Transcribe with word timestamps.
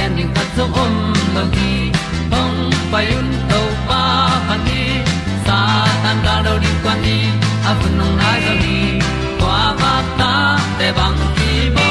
pi 0.00 0.06
zo 0.06 0.08
gen 0.08 0.16
ding 0.16 0.34
khat 0.34 0.48
zo 0.56 0.64
om 0.82 0.94
lo 1.34 1.42
gi 1.54 1.92
hong 2.32 2.70
pai 2.92 3.06
un 3.18 3.28
to 3.50 3.60
pa 3.88 4.02
pa 4.48 4.56
ni. 4.66 4.82
Sa 5.46 5.58
tan 6.02 6.16
da 6.24 6.34
do 6.44 6.58
di 6.58 6.70
kwan 6.82 6.98
ni 7.02 7.18
a 7.68 7.72
bu 7.80 7.88
nong 7.98 8.16
nai 8.20 8.40
zo 8.46 8.52
ni 8.64 8.78
kwa 9.40 9.60
ba 9.80 9.92
ta 10.18 10.32
te 10.78 10.88
bang 10.98 11.18
ki 11.36 11.52
bo 11.76 11.88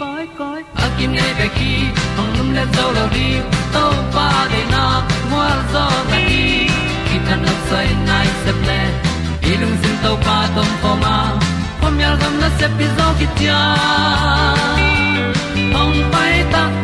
koi 0.00 0.24
koi 0.38 0.60
a 0.84 0.86
kim 0.96 1.10
nei 1.12 1.32
be 1.38 1.46
ki 1.56 1.72
hong 2.16 2.32
lum 2.36 2.48
le 2.56 2.64
zo 2.76 2.86
lo 2.96 3.04
di 3.16 3.28
to 3.74 3.84
pa 4.14 4.28
de 4.52 4.62
na 4.72 4.84
mo 5.30 5.42
zo 5.72 5.84
ta 6.10 6.18
ni 6.28 6.42
ki 7.06 7.16
tan 7.26 7.38
no 7.44 7.52
sai 7.68 7.88
nai 8.08 8.28
se 8.44 8.52
ple 8.60 8.80
ilung 9.50 9.76
sin 9.82 9.96
to 10.04 10.12
pa 10.26 10.38
tom 10.54 10.70
ko 10.82 10.90
ma. 11.02 11.16
Pom 11.80 11.94
yal 12.02 12.16
gam 12.20 12.34
na 12.42 12.48
se 12.58 12.66
pi 12.76 12.86
zo 12.96 13.06
ki 13.18 13.26
tia 13.36 13.60
hong 15.74 15.98
pai 16.12 16.34
ta 16.52 16.62
pi 16.68 16.82
ta 16.82 16.83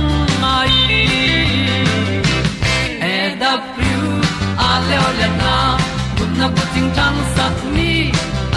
mai 0.61 0.73
e 3.13 3.15
da 3.41 3.51
thru 3.73 4.01
a 4.67 4.69
le 4.87 4.97
o 5.07 5.09
le 5.19 5.27
na 5.41 5.53
kun 6.17 6.29
na 6.39 6.47
ko 6.55 6.63
ting 6.73 6.89
tang 6.97 7.19
sat 7.35 7.57
ni 7.75 7.91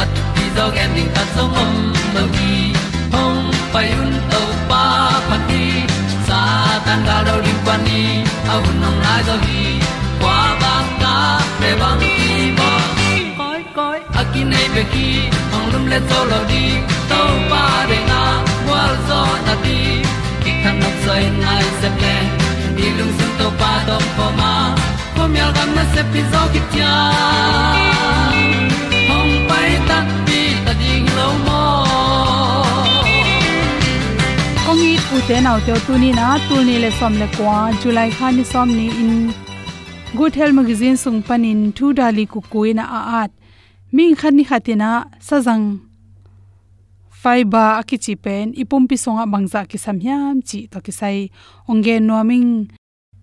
at 0.02 0.10
ti 0.34 0.44
dog 0.56 0.76
ending 0.84 1.10
ta 1.16 1.22
song 1.34 1.54
om 1.62 1.72
lo 2.14 2.24
gi 2.34 2.56
hong 3.14 3.40
pai 3.72 3.86
un 4.02 4.12
to 4.32 4.42
pa 4.70 4.82
pa 5.28 5.36
ti 5.48 5.64
sa 6.26 6.40
tan 6.86 7.00
ga 7.08 7.16
do 7.28 7.34
ri 7.46 7.54
pa 7.68 7.74
ni 7.86 8.02
au 8.52 8.62
nong 8.82 8.98
lai 9.04 9.20
do 9.28 9.36
gi 9.46 9.64
kwa 10.20 10.38
ba 10.62 10.74
ta 11.02 11.14
pe 11.60 11.70
bang 11.80 12.04
ki 12.18 12.38
bo 12.58 12.70
koi 13.40 13.62
koi 13.78 13.98
akin 14.20 14.46
nei 14.52 14.68
be 14.76 14.82
ki 14.92 15.08
ong 15.56 15.66
lum 15.72 15.84
le 15.94 15.98
zo 16.12 16.20
lo 16.30 16.40
di 16.52 16.64
to 17.10 17.20
pa 17.50 17.64
de 17.90 17.98
na 18.12 18.22
wa 18.68 18.82
zo 19.08 19.22
na 19.48 19.56
ti 19.66 19.83
kan 20.64 20.76
nok 20.82 20.96
sai 21.04 21.22
nai 21.44 21.64
se 21.80 21.88
ple 21.98 22.14
ni 22.76 22.86
lung 22.98 23.12
sun 23.18 23.32
to 23.40 23.48
pa 23.60 23.72
do 23.88 23.96
po 24.16 24.26
ma 24.40 24.52
po 25.16 25.22
mi 25.32 25.40
al 25.46 25.52
gam 25.56 25.70
na 25.78 25.84
se 25.94 26.02
pi 26.12 26.20
zo 26.32 26.42
ki 26.54 26.62
tia 26.72 26.92
hong 29.10 29.34
pai 29.50 29.70
ta 29.88 29.98
pi 30.26 30.40
ta 30.66 30.72
ding 30.82 31.06
lo 31.18 31.28
mo 31.46 31.62
kong 34.66 34.82
i 34.90 34.92
u 35.16 35.18
te 35.30 35.36
nau 35.46 35.56
te 35.68 35.74
tu 35.86 36.02
ni 36.04 36.10
na 36.18 36.28
tu 36.48 36.56
ni 36.68 36.76
le 36.84 36.90
som 36.98 37.12
le 37.22 37.28
kwa 37.36 37.56
july 37.84 38.08
kha 38.18 38.28
ni 38.36 38.44
som 38.52 38.68
ni 38.78 38.86
in 39.04 39.14
good 40.18 40.34
health 40.38 40.56
magazine 40.60 40.96
sung 41.04 41.18
panin 41.28 41.60
thu 41.76 41.86
dali 41.98 42.24
ku 42.32 42.40
kuina 42.52 42.84
a 42.98 43.00
at. 43.22 43.30
Ming 43.96 44.14
khan 44.20 44.32
ni 44.38 44.44
khatina 44.50 44.90
sajang 45.28 45.64
fiber 47.24 47.68
akichi 47.80 48.14
pen 48.24 48.46
ipum 48.62 48.82
pi 48.88 48.96
songa 49.04 49.24
bangza 49.32 49.60
ki 49.70 49.78
samhyam 49.84 50.34
chi 50.48 50.58
to 50.72 50.78
ki 50.86 50.92
sai 51.00 51.18
onge 51.70 51.94
noming 52.08 52.50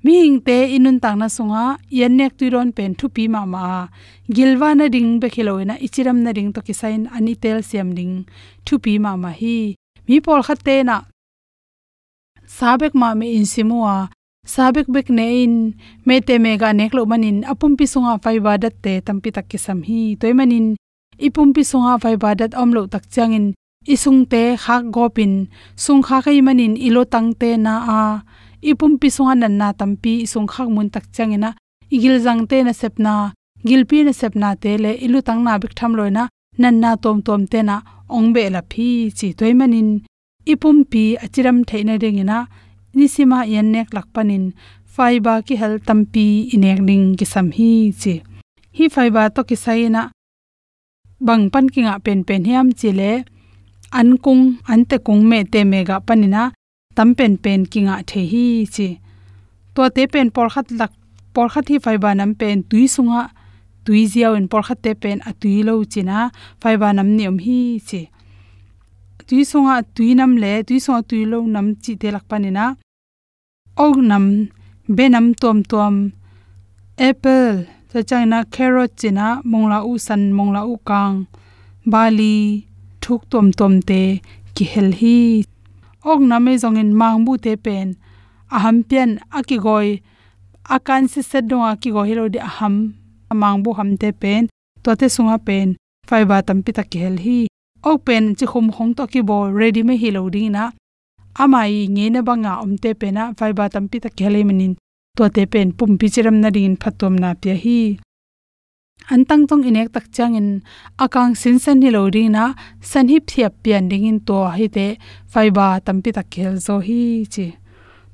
ming 0.06 0.42
te 0.48 0.58
inun 0.76 0.98
tang 1.04 1.18
na 1.22 1.28
sunga 1.38 1.66
yan 2.00 2.14
nek 2.18 2.34
tu 2.38 2.46
ron 2.54 2.70
pen 2.78 2.92
thu 3.00 3.06
pi 3.16 3.24
ma 3.34 3.42
ma. 3.54 3.64
Gilwa 4.36 4.70
na 4.78 4.86
ding 4.94 5.12
be 5.22 5.28
khiloina 5.34 5.76
ichiram 5.86 6.18
na 6.26 6.32
ding 6.38 6.50
to 6.56 6.60
ki 6.68 6.74
sain 6.82 7.02
ani 7.16 7.34
tel 7.44 7.60
siam 7.70 7.90
ding 7.98 8.14
thu 8.66 8.74
pi 8.84 8.94
ma 9.04 9.12
ma 9.24 9.32
hi. 9.40 9.58
Mi 10.08 10.18
pol 10.26 10.42
khatte 10.48 10.76
na 10.90 10.96
sabek 12.58 12.94
ma 13.02 13.10
me 13.20 13.28
in 13.38 13.46
simua, 13.54 13.96
sabek 14.54 14.88
bek 14.96 15.08
ne 15.18 15.28
in, 15.44 15.56
me 16.06 16.16
te 16.28 16.36
me 16.44 16.52
ga 16.62 16.70
nek 16.80 16.92
lo 16.98 17.06
manin 17.12 17.38
apum 17.52 17.74
pi 17.80 17.86
sunga 17.94 18.14
fiber 18.24 18.58
dat 18.64 18.76
te 18.84 18.94
tampi 19.06 19.30
tak 19.36 19.46
ki 19.52 19.58
sam 19.66 19.80
hi. 19.88 20.02
Toy 20.20 20.34
manin 20.40 20.66
ipum 21.26 21.50
pi 21.56 21.62
sunga 21.72 21.94
fiber 22.04 22.34
dat 22.42 22.52
om 22.62 22.70
lo 22.76 22.82
tak 22.94 23.06
changin 23.14 23.46
isung 23.88 24.26
te 24.30 24.56
khak 24.64 24.84
gopin, 24.92 25.48
sung 25.76 26.02
kha 26.02 26.22
kai 26.22 26.42
manin 26.42 26.76
ilo 26.88 27.04
tang 27.04 27.34
te 27.34 27.58
na 27.58 27.74
a. 28.00 28.02
Ipum 28.70 28.94
pi 29.02 29.08
sunga 29.10 29.34
nan 29.36 29.58
na 29.58 29.68
tampi, 29.74 30.14
isung 30.26 30.48
khak 30.48 30.70
mun 30.70 30.90
tak 30.90 31.06
changena 31.16 31.50
igil 31.90 32.16
jang 32.26 32.42
te 32.50 32.58
na 32.64 32.72
sepna 32.82 33.14
gilpi 33.68 33.98
na 34.06 34.12
sepna 34.12 34.50
te 34.64 34.72
le 34.84 34.92
ilu 35.06 35.20
tang 35.28 35.42
na 35.46 35.58
bik 35.62 35.74
tham 35.80 35.94
loina. 35.98 36.24
Nan 36.62 36.76
na 36.82 36.96
tom 37.04 37.22
tom 37.22 37.48
te 37.52 37.60
na. 37.70 37.76
Ong 38.10 38.34
be 38.34 38.44
la 38.50 38.62
phi 38.72 39.10
chi 39.18 39.28
toy 39.40 39.54
manin. 39.60 39.90
Ipum 40.52 40.78
pi 40.92 41.04
achiram 41.24 41.58
theina 41.70 41.94
dengina 42.02 42.38
nisima 42.96 43.40
yan 43.54 43.68
nek 43.74 43.90
lakpanin 43.96 44.46
fiber 44.94 45.38
ki 45.48 45.56
hel 45.62 45.76
tampi 45.88 46.26
inek 46.56 46.80
ding 46.88 47.06
ki 47.20 47.26
sam 47.34 47.48
hi 47.58 47.72
chi. 48.02 48.14
Hi 48.78 48.86
fiber 48.96 49.28
to 49.36 49.42
ki 49.50 49.56
saina 49.64 50.02
bang 51.28 51.44
pan 51.54 51.66
kinga 51.74 51.96
pen 52.06 52.20
pen 52.28 52.42
hiam 52.50 52.68
chile 52.80 53.12
an 54.00 54.10
kung 54.24 54.44
an 54.72 54.82
te 54.90 54.98
kung 55.06 55.22
me 55.30 55.40
te 55.54 55.60
mega 55.72 55.98
panina 56.08 56.44
tam 56.96 57.10
pen 57.18 57.34
pen 57.44 57.62
kinga 57.72 57.96
the 58.10 58.22
hi 58.32 58.46
chi. 58.76 58.88
To 59.76 59.82
te 59.96 60.04
pen 60.14 60.28
por 60.36 60.48
khat 60.54 60.68
lak 60.80 60.92
por 61.34 61.48
khat 61.54 61.66
hi 61.70 61.78
faiba 61.86 62.10
nam 62.20 62.32
pen 62.40 62.58
tui 62.70 62.86
sunga 62.96 63.22
tui 63.86 64.02
ziaw 64.12 64.34
en 64.40 64.48
por 64.52 64.64
khat 64.68 64.80
te 64.86 64.92
pen 65.04 65.18
a 65.30 65.32
tui 65.42 65.64
lo 65.68 65.74
china 65.94 66.18
faiba 66.62 66.88
nam 66.98 67.10
niom 67.18 67.38
hi 67.46 67.60
chi. 67.90 68.02
Tui 69.28 69.42
sunga 69.52 69.76
tui 69.96 70.10
nam 70.20 70.32
le 70.44 70.54
tui 70.68 70.80
sunga 70.86 71.02
tui 71.10 71.22
lo 71.32 71.38
nam 71.56 71.68
chi 71.84 71.94
te 72.02 72.08
lak 72.16 72.26
panina 72.32 72.66
og 73.86 73.96
nam 74.10 74.26
be 74.96 75.06
nam 75.14 75.28
tom 75.42 75.58
tom 75.72 75.96
apple 77.08 77.52
cha 77.92 78.00
china 78.10 78.40
carrot 78.56 78.92
china 79.02 79.28
mongla 79.52 79.78
u 79.90 79.92
san 80.06 80.22
mongla 80.38 80.62
u 80.74 80.76
kang, 80.90 81.18
bali 81.92 82.36
thuk 83.12 83.28
tom 83.32 83.48
tom 83.60 83.74
te 83.90 84.02
ki 84.56 84.64
hel 84.72 84.90
hi. 85.00 85.44
Ok 86.12 86.20
na 86.30 86.38
me 86.46 86.54
zong 86.62 86.80
in 86.82 86.92
mang 87.00 87.20
bu 87.26 87.34
te 87.46 87.54
pen. 87.66 87.88
Aham 88.56 88.78
pian 88.90 89.10
akigoi 89.38 89.88
akan 90.76 91.04
se 91.12 91.22
set 91.30 91.44
donga 91.50 91.72
ki 91.82 91.90
go 91.96 92.02
hilo 92.10 92.24
di 92.34 92.40
aham. 92.50 92.76
Mang 93.42 93.60
bu 93.64 93.70
ham 93.78 93.90
te 94.02 94.10
pen. 94.22 94.48
To 94.84 94.90
te 95.00 95.08
sunga 95.16 95.38
pen. 95.48 95.68
Faiba 96.10 96.38
tam 96.48 96.60
pi 96.66 96.72
ta 96.78 96.84
ki 96.92 96.98
hel 97.04 97.18
hi. 97.26 97.40
Ok 97.90 97.98
pen 98.08 98.24
chi 98.38 98.46
khum 98.52 98.68
khong 98.76 98.92
to 98.98 99.04
ki 99.12 99.22
bo. 99.30 99.38
Ready 99.60 99.82
me 99.88 99.96
hilo 100.04 100.22
ding 100.34 100.52
na. 100.56 100.64
Amai 101.42 101.74
nge 101.96 102.06
na 102.14 102.22
banga 102.28 102.54
om 102.64 102.72
te 102.84 102.90
pe 103.00 103.08
na. 103.18 103.24
Faiba 103.38 103.66
tam 103.74 103.86
pi 103.92 103.98
ta 104.04 104.10
ki 104.16 104.24
hel 104.26 104.38
manin 104.50 104.74
to 105.18 105.24
te 105.36 105.44
pen 105.54 105.68
pum 105.78 105.92
pi 106.00 106.08
chiram 106.14 106.38
na 106.44 106.50
ding 106.56 106.76
phatom 106.82 107.14
na 107.24 107.30
pya 107.42 107.56
hi 107.64 107.80
an 109.10 109.26
tang 109.30 109.44
tong 109.50 109.64
inek 109.70 109.90
tak 109.96 110.06
chang 110.16 110.36
in 110.40 110.50
akang 111.04 111.34
sin 111.42 111.58
san 111.64 111.82
hi 111.84 111.90
lo 111.96 112.04
ri 112.16 112.24
na 112.36 112.44
san 112.90 113.08
hi 113.12 113.18
phiap 113.30 113.54
pian 113.64 113.90
ding 113.90 114.06
in 114.10 114.20
to 114.28 114.40
hi 114.58 114.68
te 114.76 114.88
faiba 115.32 115.68
tampi 115.86 116.10
tak 116.18 116.28
khel 116.34 116.56
zo 116.66 116.76
hi 116.88 117.02
chi. 117.34 117.48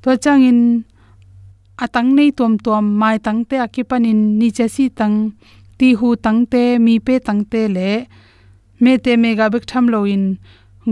To 0.02 0.10
chang 0.24 0.42
in 0.50 0.60
atang 1.84 2.10
nei 2.16 2.30
tom 2.38 2.52
tom 2.64 2.84
mai 3.00 3.16
tang 3.26 3.40
te 3.48 3.56
akipanin 3.66 4.20
ni 4.38 4.48
che 4.56 4.66
si 4.74 4.84
tang 4.98 5.16
ti 5.78 5.88
hu 5.98 6.08
tang 6.24 6.40
te 6.52 6.62
mi 6.84 6.94
pe 7.06 7.14
tang 7.26 7.42
te 7.52 7.62
le 7.76 7.90
me 8.82 8.92
te 9.04 9.12
me 9.22 9.30
ga 9.38 9.46
bek 9.52 9.64
tham 9.70 9.84
lo 9.92 10.00
in 10.14 10.24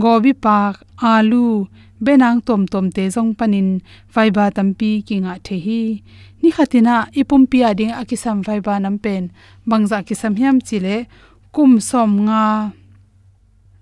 gobi 0.03 0.33
pak, 0.43 0.75
alu 1.13 1.45
benang 2.05 2.39
tom 2.47 2.61
tom 2.71 2.85
te 2.95 3.03
jong 3.15 3.31
panin 3.39 3.69
vaiba 4.13 4.45
tampi 4.55 4.91
kinga 5.07 5.33
the 5.45 5.55
hi. 5.65 5.81
Ni 6.41 6.49
khatina 6.55 6.95
ipum 7.19 7.43
pi 7.51 7.57
ading 7.69 7.93
akisam 8.01 8.37
vaiba 8.45 8.73
nam 8.81 8.95
pen 9.03 9.23
bangza 9.69 9.97
kisam 10.07 10.33
hiam 10.39 10.57
chile 10.67 10.95
kum 11.51 11.79
som 11.79 12.11
nga. 12.27 12.71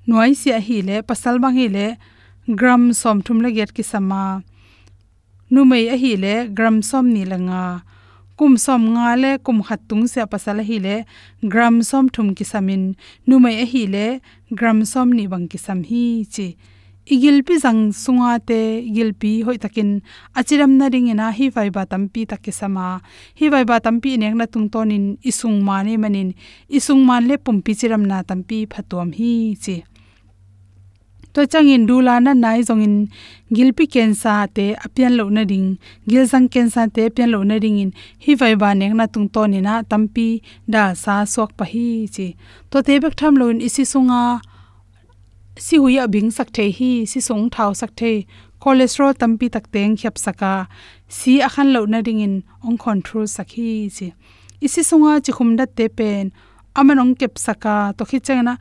Noi 0.08 0.34
sia 0.42 0.60
hi 0.68 0.78
le, 0.88 1.02
pasal 1.10 1.36
bang 1.44 1.56
hi 1.58 1.68
le, 1.76 1.88
gram 2.60 2.94
som 2.94 3.18
thum 3.26 3.40
le 3.44 3.50
get 3.58 3.74
kisama. 3.78 4.44
Nu 5.50 5.66
mei 5.66 5.90
a 5.90 5.98
hi 6.04 6.14
le, 6.24 6.36
gram 6.58 6.78
som 6.90 7.06
ni 7.16 7.24
langa 7.32 7.64
kum 8.38 8.54
som 8.66 8.82
nga 8.94 9.16
le, 9.22 9.32
kum 9.46 9.64
khat 9.68 9.82
tung 9.90 10.06
se 10.12 10.22
pasal 10.34 10.62
hi 10.68 10.78
le, 10.86 10.96
gram 11.52 11.82
som 11.90 12.06
thum 12.14 12.28
kisamin. 12.38 12.84
Nu 13.28 13.40
mei 13.44 13.56
a 13.64 13.66
hi 13.72 13.84
le, 13.96 14.06
gram 14.60 14.86
som 14.92 15.10
ni 15.18 15.26
bang 15.32 15.48
kisam 15.52 15.80
hi 15.90 16.04
chi 16.34 16.48
igilpi 17.06 17.62
jang 17.62 17.94
sunga 17.94 18.40
te 18.50 18.60
igilpi 18.82 19.32
hoi 19.46 19.58
takin 19.64 19.90
achiram 20.40 20.72
na 20.80 20.86
ring 20.94 21.10
ina 21.14 21.28
hi 21.38 21.50
vai 21.56 21.70
ba 21.76 21.84
tampi 21.92 22.22
takisama 22.32 22.86
hi 23.40 23.46
vai 23.54 23.64
ba 23.70 23.78
tampi 23.86 24.18
nek 24.22 24.34
na 24.40 24.46
tung 24.54 24.70
tonin 24.74 25.06
isung 25.30 25.58
mane 25.68 25.94
manin. 26.04 26.30
Isung 26.78 27.06
man 27.08 27.28
le 27.30 27.36
pumpi 27.38 27.72
chiram 27.80 28.04
na 28.10 28.18
tampi 28.30 28.58
phatom 28.72 29.14
hi 29.18 29.34
chi. 29.64 29.76
To 31.34 31.42
changin 31.52 31.84
dula 31.90 32.16
na 32.26 32.32
nai 32.34 32.60
zongin 32.68 32.96
gilpi 33.56 33.86
kensa 33.94 34.34
te 34.56 34.66
apian 34.86 35.14
lo 35.20 35.30
na 35.36 35.44
ring. 35.52 35.70
Gil 36.10 36.26
jang 36.32 36.48
kensa 36.54 36.82
te 36.96 37.02
apian 37.10 37.30
lo 37.34 37.40
na 37.50 37.56
ring 37.64 37.78
in 37.84 37.92
hi 38.24 38.34
vai 38.42 38.54
ba 38.62 38.70
nek 38.80 38.94
na 39.00 39.06
tung 39.14 39.30
to 39.34 39.42
ni 39.52 39.60
tampi 39.92 40.28
da 40.74 40.84
sa 41.04 41.16
sok 41.34 41.50
pa 41.58 41.66
hi 41.72 41.88
chi. 42.16 42.28
To 42.72 42.78
te 42.88 42.94
bek 43.04 43.14
tham 43.20 43.34
lo 43.40 43.46
in 43.54 43.62
isi 43.68 43.84
sunga 43.94 44.22
si 45.58 45.78
huya 45.78 46.08
bing 46.08 46.32
sakte 46.32 46.72
hi, 46.78 47.06
si 47.06 47.20
song 47.22 47.50
thau 47.50 47.72
sakte, 47.72 48.28
cholesterol 48.60 49.14
tampi 49.14 49.48
tak 49.50 49.72
teng 49.72 49.96
khyap 50.00 50.18
saka. 50.18 50.68
Si 51.08 51.40
akhan 51.48 51.72
lo 51.74 51.86
na 51.86 52.00
ring 52.06 52.20
in 52.20 52.36
ong 52.66 52.78
control 52.78 53.26
sakhi 53.26 53.88
chi. 53.96 54.08
Isi 54.66 54.82
songa 54.90 55.22
chi 55.26 55.32
khum 55.38 55.56
da 55.60 55.66
te 55.66 55.88
pen 55.88 56.32
amanong 56.76 57.14
kep 57.20 57.38
saka. 57.38 57.94
To 57.98 58.04
khi 58.10 58.20
chena 58.20 58.54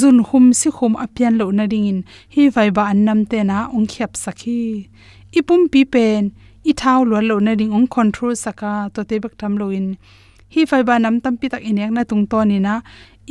zun 0.00 0.18
hum 0.28 0.52
si 0.52 0.68
khum 0.76 0.92
apian 1.04 1.38
lo 1.40 1.50
na 1.50 1.64
ring 1.72 1.86
in, 1.92 2.00
hi 2.34 2.48
vai 2.54 2.68
ba 2.76 2.82
annam 2.92 3.20
te 3.30 3.38
na 3.42 3.68
ong 3.76 3.86
khyap 3.92 4.12
sakhi. 4.24 4.88
Ipum 5.38 5.70
pi 5.72 5.84
pen, 5.92 6.22
i 6.70 6.72
thau 6.80 7.00
lo 7.10 7.18
lo 7.28 7.36
na 7.46 7.52
ring 7.58 7.72
ong 7.72 7.86
control 7.96 8.34
saka. 8.36 8.90
To 8.94 9.00
te 9.08 9.16
bak 9.24 9.34
tam 9.40 9.56
lo 9.60 9.70
in, 9.78 9.96
hi 10.52 10.64
vai 10.70 10.82
ba 10.88 10.98
nam 10.98 11.20
tam 11.24 11.34
pi 11.40 11.46
tak 11.52 11.62
inek 11.70 11.90
na 11.96 12.02
tung 12.04 12.26
to 12.30 12.44
ni 12.44 12.58
na. 12.66 12.74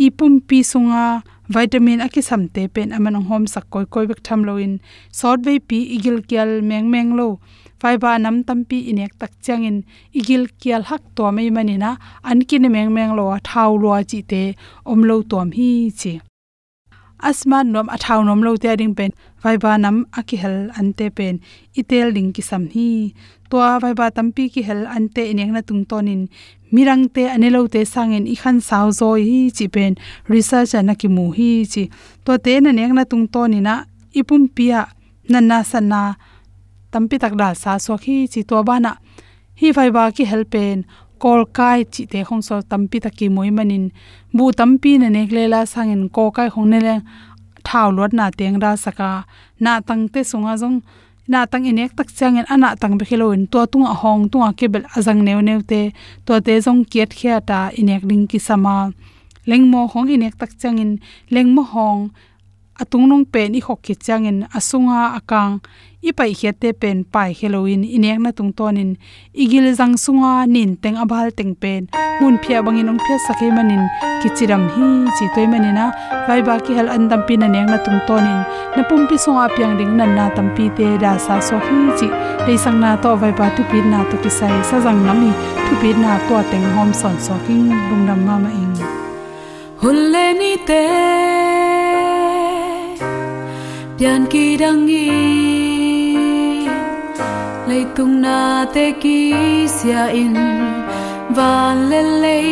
Ipum 0.06 0.34
pi 0.48 0.64
sunga 0.72 1.22
vitamin 1.50 2.02
aki 2.02 2.22
samte 2.22 2.68
pen 2.74 2.90
amanong 2.98 3.28
hom 3.30 3.44
sak 3.54 3.66
koi 3.74 3.86
koi 3.94 4.06
bek 4.10 4.22
tham 4.24 4.42
lo 4.48 4.58
in. 4.58 4.74
Sort 5.12 5.42
ve 5.46 5.60
pi 5.60 5.78
igil 5.96 6.18
kyal 6.30 6.62
meng 6.70 6.88
meng 6.94 7.12
lo. 7.20 7.28
Fiber 7.82 8.16
nam 8.20 8.44
tampi 8.48 8.80
inek 8.92 9.14
tak 9.20 9.32
changin 9.46 9.78
igil 10.20 10.44
kyal 10.62 10.84
hak 10.90 11.04
to 11.16 11.32
mai 11.36 11.50
manina. 11.56 11.92
Ankin 12.30 12.66
meng 12.72 12.92
meng 12.96 13.14
lo 13.18 13.26
thau 13.44 13.72
lo 13.84 13.92
chi 14.10 14.20
te. 14.32 14.44
Om 14.92 15.00
lo 15.10 15.16
tom 15.32 15.52
hi 15.58 15.70
chi 16.00 16.31
asman 17.30 17.72
nom 17.74 17.88
athaw 17.96 18.20
nom 18.28 18.42
lo 18.46 18.52
te 18.64 18.72
ding 18.80 18.96
pen 18.98 19.12
vaiba 19.44 19.72
nam 19.84 19.98
akihel 20.20 20.58
ante 20.80 21.08
pen. 21.18 21.36
Itel 21.80 22.08
ding 22.16 22.30
ki 22.36 22.42
sam 22.50 22.64
hi 22.74 23.14
towa 23.50 23.70
vaiba 23.84 24.06
tampi 24.18 24.44
ki 24.54 24.62
hel 24.68 24.82
ante 24.96 25.24
inek 25.32 25.52
na 25.56 25.62
tung 25.68 25.84
tonin. 25.90 26.22
Mirang 26.74 27.04
te 27.16 27.24
anelo 27.36 27.62
te 27.74 27.82
sangen 27.94 28.26
i 28.34 28.36
khan 28.42 28.58
saw 28.68 28.88
zo 29.00 29.10
hi 29.16 29.40
chi 29.58 29.66
pen. 29.76 29.94
Research 30.34 30.74
na 30.88 30.94
ki 31.02 31.08
mu 31.16 31.26
hi 31.38 31.52
chi. 31.74 31.84
To 32.26 32.38
te 32.46 32.54
na 32.64 32.72
nek 32.78 32.92
na 32.98 33.04
tung 33.12 33.26
tonina 33.34 33.74
ipum 34.20 34.44
pia 34.56 34.82
nanna 35.32 35.58
sanna 35.72 36.02
tampi 36.92 37.16
tak 37.24 37.34
dal 37.40 37.56
sa 37.64 37.72
so 37.86 37.94
khi 38.04 38.18
chi. 38.32 38.42
To 38.50 38.64
bana 38.68 38.92
hi 39.60 39.68
vaiba 39.78 40.04
ki 40.16 40.24
helpen 40.32 40.78
kol 41.24 41.42
kai 41.58 41.80
chi 41.94 42.04
te 42.12 42.20
khong 42.28 42.44
so 42.48 42.56
tampi 42.72 42.98
ta 43.04 43.10
ki 43.18 43.26
moi 43.36 43.50
manin 43.58 43.86
bu 44.36 44.46
tampi 44.60 44.92
na 45.02 45.08
nek 45.16 45.30
lela 45.38 45.60
sangin 45.74 46.04
ko 46.16 46.24
kai 46.38 46.50
khong 46.54 46.68
ne 46.72 46.80
le 46.88 46.96
thau 47.68 47.88
lot 47.98 48.12
na 48.20 48.26
teng 48.38 48.58
ra 48.64 48.72
saka 48.86 49.10
na 49.64 49.72
tang 49.88 50.04
te 50.14 50.20
sunga 50.32 50.54
jong 50.62 50.78
na 51.32 51.40
tang 51.52 51.64
inek 51.72 51.92
tak 51.98 52.10
changin 52.18 52.46
ana 52.54 52.70
tang 52.82 52.94
be 53.00 53.06
khiloin 53.10 53.42
to 53.52 53.60
tung 53.72 53.86
a 53.94 53.96
hong 54.02 54.22
tung 54.32 54.44
a 54.50 54.52
kebel 54.60 54.84
azang 54.98 55.22
neu 55.28 55.40
neu 55.48 55.60
te 55.72 55.82
to 56.26 56.34
te 56.46 56.54
jong 56.66 56.82
kiet 56.92 57.10
khia 57.18 57.36
ta 57.50 57.60
inek 57.80 58.02
ring 58.10 58.26
ki 58.32 58.40
sama 58.48 58.76
lengmo 59.50 59.82
hong 59.94 60.08
inek 60.16 60.34
tak 60.42 60.52
changin 60.62 60.92
lengmo 61.36 61.64
hong 61.74 62.00
atung 62.82 63.06
nong 63.06 63.26
pen 63.34 63.54
i 63.54 63.62
khok 63.62 63.80
ki 63.86 63.94
changin 64.06 64.38
asunga 64.58 65.14
akang. 65.20 65.62
I 66.02 66.12
pai 66.18 66.34
khete 66.34 66.70
pen 66.82 66.98
pai 67.14 67.30
halloween 67.40 67.86
inek 67.86 68.18
na 68.24 68.32
tung 68.38 68.52
tonin 68.58 68.98
igil 69.38 69.70
jang 69.78 69.94
sunga 70.04 70.50
nin 70.50 70.74
teng 70.82 70.98
abal 70.98 71.30
teng 71.38 71.54
pen. 71.62 71.82
Mun 72.20 72.42
phia 72.42 72.58
bangin 72.66 72.90
ong 72.90 72.98
phia 73.06 73.18
sakhe 73.28 73.48
manin. 73.54 73.86
Kichiram 74.22 74.66
hi 74.74 74.88
chi 75.18 75.26
toy 75.36 75.46
manina 75.52 75.86
vai 76.26 76.42
ba 76.48 76.58
ki 76.66 76.74
hel 76.78 76.90
andam 76.96 77.22
pin 77.28 77.46
anek 77.46 77.70
na 77.70 77.78
tung 77.86 78.02
tonin 78.08 78.42
na 78.76 78.82
pum 78.90 79.06
pi 79.10 79.16
sunga 79.24 79.46
piang 79.54 79.78
ding 79.78 79.94
nan 80.00 80.12
na 80.18 80.26
tampi 80.36 80.66
te 80.78 80.88
da 81.04 81.12
sa 81.26 81.38
so 81.48 81.62
hi 81.68 81.78
chi. 82.00 82.08
Dei 82.46 82.58
sang 82.58 82.82
na 82.82 82.98
to 83.04 83.14
vai 83.22 83.34
ba 83.40 83.54
tu 83.56 83.62
pin 83.72 83.86
na 83.94 84.02
to 84.10 84.18
ki 84.24 84.32
sai. 84.40 84.56
Sa 84.70 84.82
jang 84.86 85.06
nami 85.06 85.32
tu 85.70 85.74
pin 85.82 86.02
na 86.02 86.18
to 86.28 86.42
teng 86.52 86.66
hom 86.74 86.90
son 87.02 87.16
so 87.26 87.38
king. 87.46 87.70
Lung 87.90 88.04
dam 88.10 88.26
ma 88.26 88.36
ma 88.44 88.50
ing. 88.64 88.74
Hulle 89.82 90.26
ni 90.40 90.52
te 90.68 91.71
yan 94.02 94.24
ki 94.34 94.58
dang 94.58 94.88
i 94.90 95.10
lấy 97.70 97.84
tung 97.96 98.22
na 98.22 98.66
te 98.74 98.86
ki 99.02 99.20
sia 99.68 100.08
in 100.22 100.34
và 101.30 101.76
lên 101.90 102.06
lấy 102.06 102.48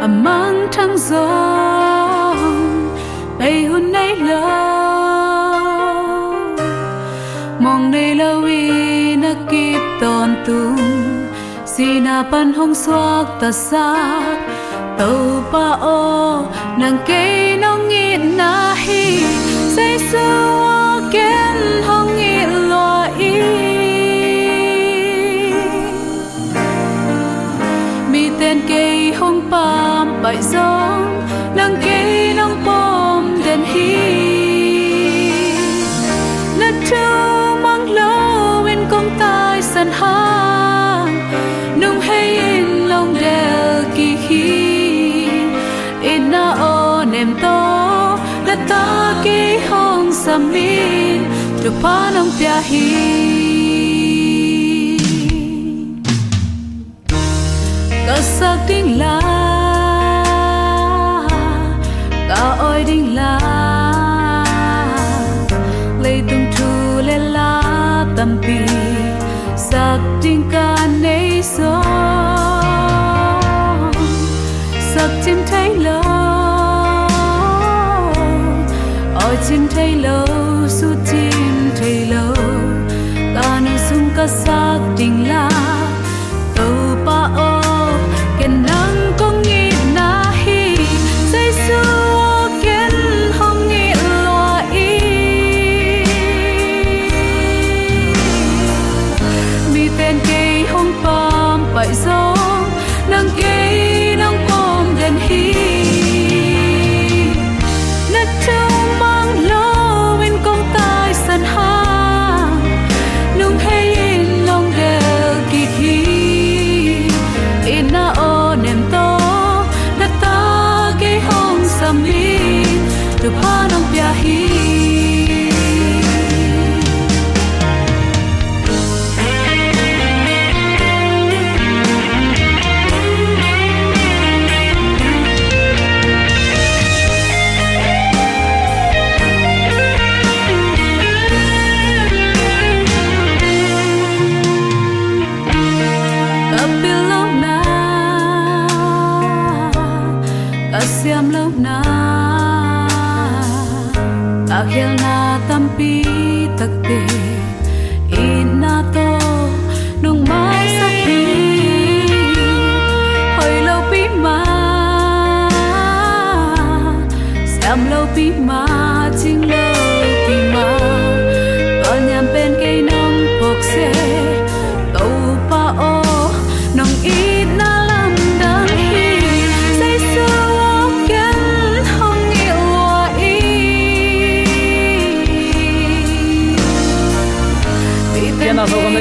amang 0.00 0.60
à 0.62 0.68
thăng 0.72 0.98
gió. 0.98 1.28
Bay 3.38 3.64
hun 3.64 3.92
nay 3.92 4.16
lo 4.16 4.40
mong 7.60 7.90
nay 7.90 8.14
lâu 8.14 8.42
i 8.44 9.16
na 9.16 9.34
kịp 9.50 9.80
ton 10.00 10.34
tung 10.46 10.78
si 11.66 12.00
na 12.00 12.22
pan 12.30 12.52
hong 12.52 12.74
xoak 12.74 13.26
ta 13.40 13.50
sa 13.52 13.88
tàu 14.98 15.44
pa 15.52 15.66
o, 15.80 16.42
nàng 16.78 16.98
cây 17.06 17.56
nong 17.56 17.88
in 17.88 18.36
na 18.36 18.74
hi 18.74 19.57
say 19.78 19.98
su 20.10 20.28
ken 21.14 21.56
hong 21.86 22.10
ngit 22.18 22.50
lo 22.70 23.06
y, 23.18 23.34
mi 28.12 28.30
tên 28.40 28.60
cây 28.68 29.12
hong 29.12 29.40
pam 29.50 30.22
bại 30.22 30.36
giông 30.42 31.02
nang 31.56 31.76
cây 31.84 32.34
nang 32.36 32.64
bom 32.66 33.42
đèn 33.44 33.60
hi. 33.64 33.96
Na 36.60 36.72
trao 36.90 37.56
mang 37.62 37.90
lâu 37.90 38.62
bên 38.64 38.78
công 38.90 39.10
tai 39.18 39.62
sân 39.62 39.88
hang 39.92 40.27
samin 50.28 51.24
tu 51.64 51.70
pa 51.82 51.96
nong 52.14 52.30
pia 52.36 52.56
hi 52.68 52.84
la 59.00 59.16
ta 62.28 62.42
oi 62.68 62.80
ding 62.88 63.08
la 63.18 63.32
lay 66.04 66.18
tung 66.28 66.46
tu 66.56 66.70
le 67.08 67.18
la 67.36 67.52
tam 68.16 68.30
pi 68.44 68.60
sắc 69.68 70.00
ka 70.52 70.67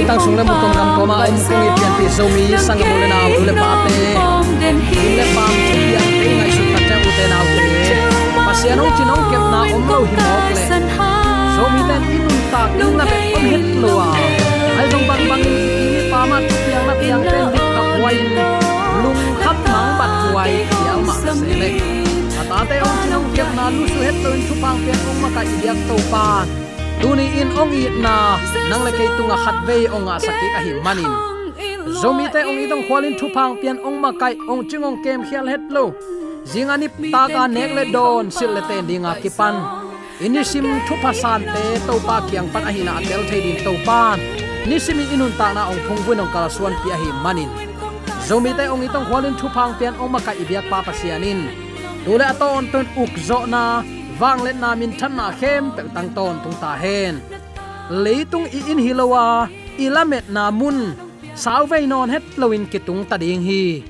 tang 0.07 0.19
sung 0.25 0.35
le 0.35 0.43
mu 0.43 0.53
tong 0.61 0.73
kam 0.73 0.89
koma 0.97 1.15
om 1.27 1.37
kong 1.47 1.63
i 1.67 1.69
pian 1.77 1.91
pi 1.97 2.05
zo 2.17 2.25
mi 2.33 2.43
sang 2.57 2.79
mo 2.79 2.85
le 2.85 2.89
na 2.89 2.95
u 2.95 2.95
le 2.95 2.96
pasian 8.97 9.13
ong 9.13 9.25
chin 9.29 9.29
kem 9.29 9.43
na 9.53 9.61
om 9.61 9.83
lo 9.89 9.99
hi 10.09 10.17
mok 10.25 10.41
le 10.57 10.63
zo 11.55 11.63
mi 11.73 11.81
ten 11.89 12.01
inun 12.15 12.37
ta 12.51 12.61
tung 12.79 12.97
na 12.97 13.05
pe 13.05 13.19
con 13.33 13.45
het 13.53 13.65
lo 13.81 13.93
ai 14.79 14.85
dong 14.91 15.05
bang 15.09 15.23
bang 15.29 15.43
in 15.45 15.55
ni 15.93 16.01
pa 16.11 16.21
ma 16.25 16.37
tiang 16.41 16.85
na 16.89 16.93
piang 17.01 17.21
ten 17.29 17.45
dik 17.53 17.67
ka 17.75 17.83
wai 18.03 18.17
lung 19.03 19.19
khap 19.43 19.57
mang 19.73 19.89
bat 19.99 20.11
wai 20.35 20.53
piang 20.69 21.01
ma 21.07 21.13
se 21.21 21.31
le 21.61 21.71
ata 22.41 22.59
te 22.69 22.75
ong 22.87 22.97
chin 23.01 23.13
ong 23.17 23.29
kem 23.35 23.49
na 23.57 23.65
lu 23.75 23.83
su 23.93 23.99
het 24.07 24.17
lo 24.23 24.29
in 24.37 24.41
thu 24.47 24.55
pang 24.63 24.77
ông 24.89 25.01
ong 25.09 25.19
ma 25.21 25.29
ka 25.35 25.41
i 25.53 25.55
diak 25.61 25.77
to 25.89 25.95
pa 26.11 26.25
tuni 27.01 27.25
in 27.41 27.49
ong 27.61 27.73
i 27.81 27.83
na 28.05 28.15
nang 28.69 28.81
le 28.85 28.91
kei 28.97 29.09
tunga 29.17 29.37
khat 29.43 29.57
ve 29.67 29.77
ong 29.95 30.09
a 30.13 30.15
sakik 30.25 30.53
a 30.57 30.59
hi 30.65 30.71
manin 30.85 31.13
zomi 32.01 32.25
te 32.33 32.39
ong 32.49 32.59
itong 32.65 32.83
khwalin 32.87 33.13
thu 33.19 33.27
phang 33.35 33.53
pian 33.61 33.77
ong 33.87 33.97
ma 34.03 34.11
kai 34.21 34.33
ong 34.51 34.61
chingong 34.69 34.97
kem 35.03 35.19
khial 35.29 35.45
het 35.53 35.63
lo 35.75 35.85
zingani 36.51 36.87
ta 37.13 37.23
ka 37.35 37.43
nek 37.55 37.71
le 37.77 37.83
don 37.95 38.25
sil 38.37 38.51
le 38.55 38.61
ten 38.69 38.83
dinga 38.89 39.13
kipan 39.21 39.55
inisim 40.25 40.67
thu 40.87 40.95
phasan 41.03 41.41
te 41.53 41.63
to 41.87 41.95
pa 42.07 42.17
kyang 42.29 42.49
pan 42.53 42.63
a 42.69 42.71
hi 42.75 42.81
na 42.87 42.93
atel 42.99 43.21
thei 43.29 43.41
din 43.45 43.57
to 43.65 43.73
pan 43.87 44.17
nisimi 44.69 45.03
inun 45.13 45.33
ta 45.39 45.47
na 45.57 45.61
ong 45.71 45.81
phung 45.85 46.01
buin 46.05 46.23
ong 46.23 46.31
kala 46.33 46.49
suan 46.55 46.73
pi 46.81 46.87
a 46.95 46.97
hi 47.01 47.09
manin 47.23 47.51
zomi 48.27 48.51
te 48.57 48.63
ong 48.73 48.83
itong 48.87 49.07
hwalin 49.09 49.35
thu 49.39 49.47
phang 49.55 49.73
pian 49.79 49.93
ong 50.01 50.11
maka 50.15 50.31
ibyak 50.41 50.65
pa 50.71 50.77
pasianin 50.87 51.39
tule 52.03 52.25
aton 52.31 52.63
ton 52.71 52.87
uk 53.03 53.13
zo 53.27 53.39
na 53.53 53.63
wang 54.19 54.39
let 54.45 54.57
na 54.63 54.69
min 54.79 54.91
than 54.99 55.13
na 55.19 55.27
khem 55.39 55.63
pe 55.75 55.81
tang 55.95 56.09
ton 56.17 56.35
tung 56.43 56.57
ta 56.63 56.71
hen 56.83 57.15
leitung 58.03 58.47
i 58.57 58.59
in 58.71 58.79
hilowa 58.85 59.25
ilamet 59.77 60.25
na 60.29 60.51
mun. 60.51 60.79
Sau 61.37 61.65
vei 61.69 61.85
non 61.85 62.09
het 62.09 62.23
loin 62.37 62.65
kitung 62.65 63.05
ta 63.09 63.15
ding 63.17 63.41
hi 63.45 63.83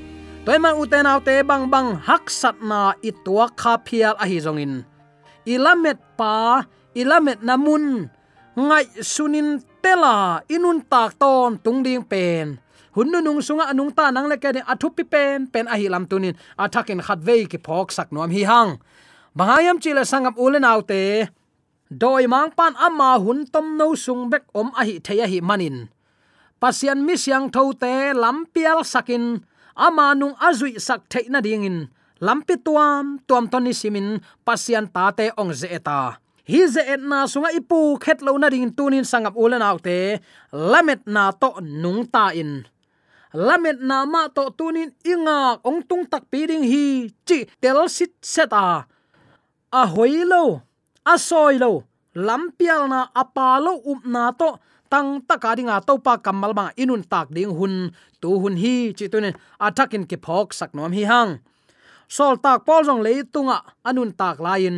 toy 0.48 0.56
man 0.64 0.80
uten 0.80 1.04
autte 1.04 1.44
bang 1.44 1.68
bang 1.68 2.00
hak 2.08 2.32
sat 2.32 2.56
na 2.64 2.96
i 3.04 3.12
tua 3.12 3.52
kha 3.52 3.76
phial 3.84 4.16
a 4.16 4.24
hi 4.24 4.40
zongin 4.40 4.88
ilamet 5.48 6.00
pa, 6.20 6.64
ilamet 6.92 7.40
namun 7.40 8.12
ngai 8.56 9.00
sunin 9.00 9.64
tela, 9.80 10.44
inun 10.52 10.84
tak 10.84 11.16
ton 11.16 11.56
tung 11.64 11.80
ding 11.80 12.04
pen. 12.04 12.60
Hun 12.92 13.08
nu 13.14 13.22
nung 13.22 13.40
sunga 13.40 13.70
anung 13.72 13.94
ta 13.94 14.10
nang 14.10 14.26
le 14.28 14.36
ke 14.42 14.50
athu 14.58 14.90
pi 14.92 15.04
pen 15.06 15.48
pen 15.48 15.70
a 15.70 15.76
hi 15.78 15.88
lam 15.88 16.10
tunin 16.10 16.36
athakin 16.58 17.00
khat 17.00 17.22
vei 17.22 17.46
ki 17.46 17.62
phok 17.62 17.94
sak 17.94 18.10
nom 18.12 18.28
hi 18.28 18.44
hang. 18.44 18.82
Bangayam 19.38 19.78
chile 19.78 20.02
sangam 20.02 20.34
ulen 20.36 20.66
autte 20.66 21.30
doi 21.94 22.26
mang 22.26 22.50
pan 22.58 22.74
ama 22.82 23.22
hun 23.22 23.46
tom 23.54 23.78
no 23.78 23.94
sung 23.94 24.34
bek 24.34 24.44
om 24.58 24.74
a 24.74 24.82
hi 24.82 24.98
theya 25.06 25.30
hi 25.30 25.40
manin. 25.40 25.94
Pasian 26.58 27.06
mi 27.06 27.14
siang 27.14 27.54
tho 27.54 27.72
te 27.78 28.18
lampial 28.18 28.82
sakin 28.82 29.46
ama 29.78 30.18
nung 30.18 30.34
azui 30.42 30.82
sak 30.82 31.06
theina 31.06 31.38
dingin 31.46 31.88
lampi 32.18 32.58
tuam 32.58 33.22
tuam 33.30 33.46
toni 33.46 33.74
simin, 33.78 34.18
pasian 34.42 34.90
ta 34.90 35.14
te 35.14 35.30
ong 35.38 35.54
ze 35.54 35.70
eta. 35.70 36.18
Hi 36.48 36.64
ze 36.66 36.82
etna 36.82 37.28
sunga 37.28 37.52
ipu, 37.52 38.00
khet 38.00 38.24
lo 38.26 38.34
na 38.40 38.48
ding 38.50 38.72
tunin 38.72 39.06
sangap 39.06 39.36
ulen 39.36 39.62
autte 39.62 40.24
lamet 40.52 41.04
na 41.06 41.36
to 41.36 41.60
nung 41.62 42.08
ta 42.08 42.32
in. 42.32 42.64
Lamet 43.36 43.84
na 43.84 44.08
ma 44.08 44.32
to 44.32 44.50
tunin 44.56 44.90
inga, 45.04 45.60
ong 45.68 45.84
tung 45.84 46.08
tak 46.08 46.26
pi 46.32 46.48
ding 46.48 46.64
hi, 46.64 47.12
chi 47.28 47.46
tel 47.62 47.86
sit 47.92 48.16
seta 48.24 48.88
a. 49.70 49.84
Hoilo 49.94 50.64
a 51.04 51.20
soilo 51.20 51.84
lampial 52.16 52.90
na 52.90 53.12
apalo 53.14 53.84
up 53.84 54.02
na 54.08 54.32
to, 54.32 54.58
tang 54.88 55.20
taka 55.28 55.60
dinga 55.60 55.84
to 55.84 56.00
pa 56.00 56.16
kamal 56.18 56.56
ma 56.56 56.72
inun 56.80 57.04
tak 57.04 57.28
ding 57.36 57.52
hun 57.52 57.92
tu 58.22 58.30
hun 58.42 58.56
hi, 58.64 58.76
chi 58.98 59.06
tunin 59.12 59.36
atakin 59.66 60.04
ke 60.10 60.18
phok 60.26 60.48
sak 60.60 60.72
nom 60.76 60.92
hi 60.98 61.04
hang. 61.12 61.32
Sol 62.16 62.36
tak 62.44 62.60
pol 62.68 62.82
jong 62.88 63.02
le 63.06 63.14
tunga, 63.34 63.58
anun 63.88 64.12
tak 64.20 64.38
lain 64.46 64.78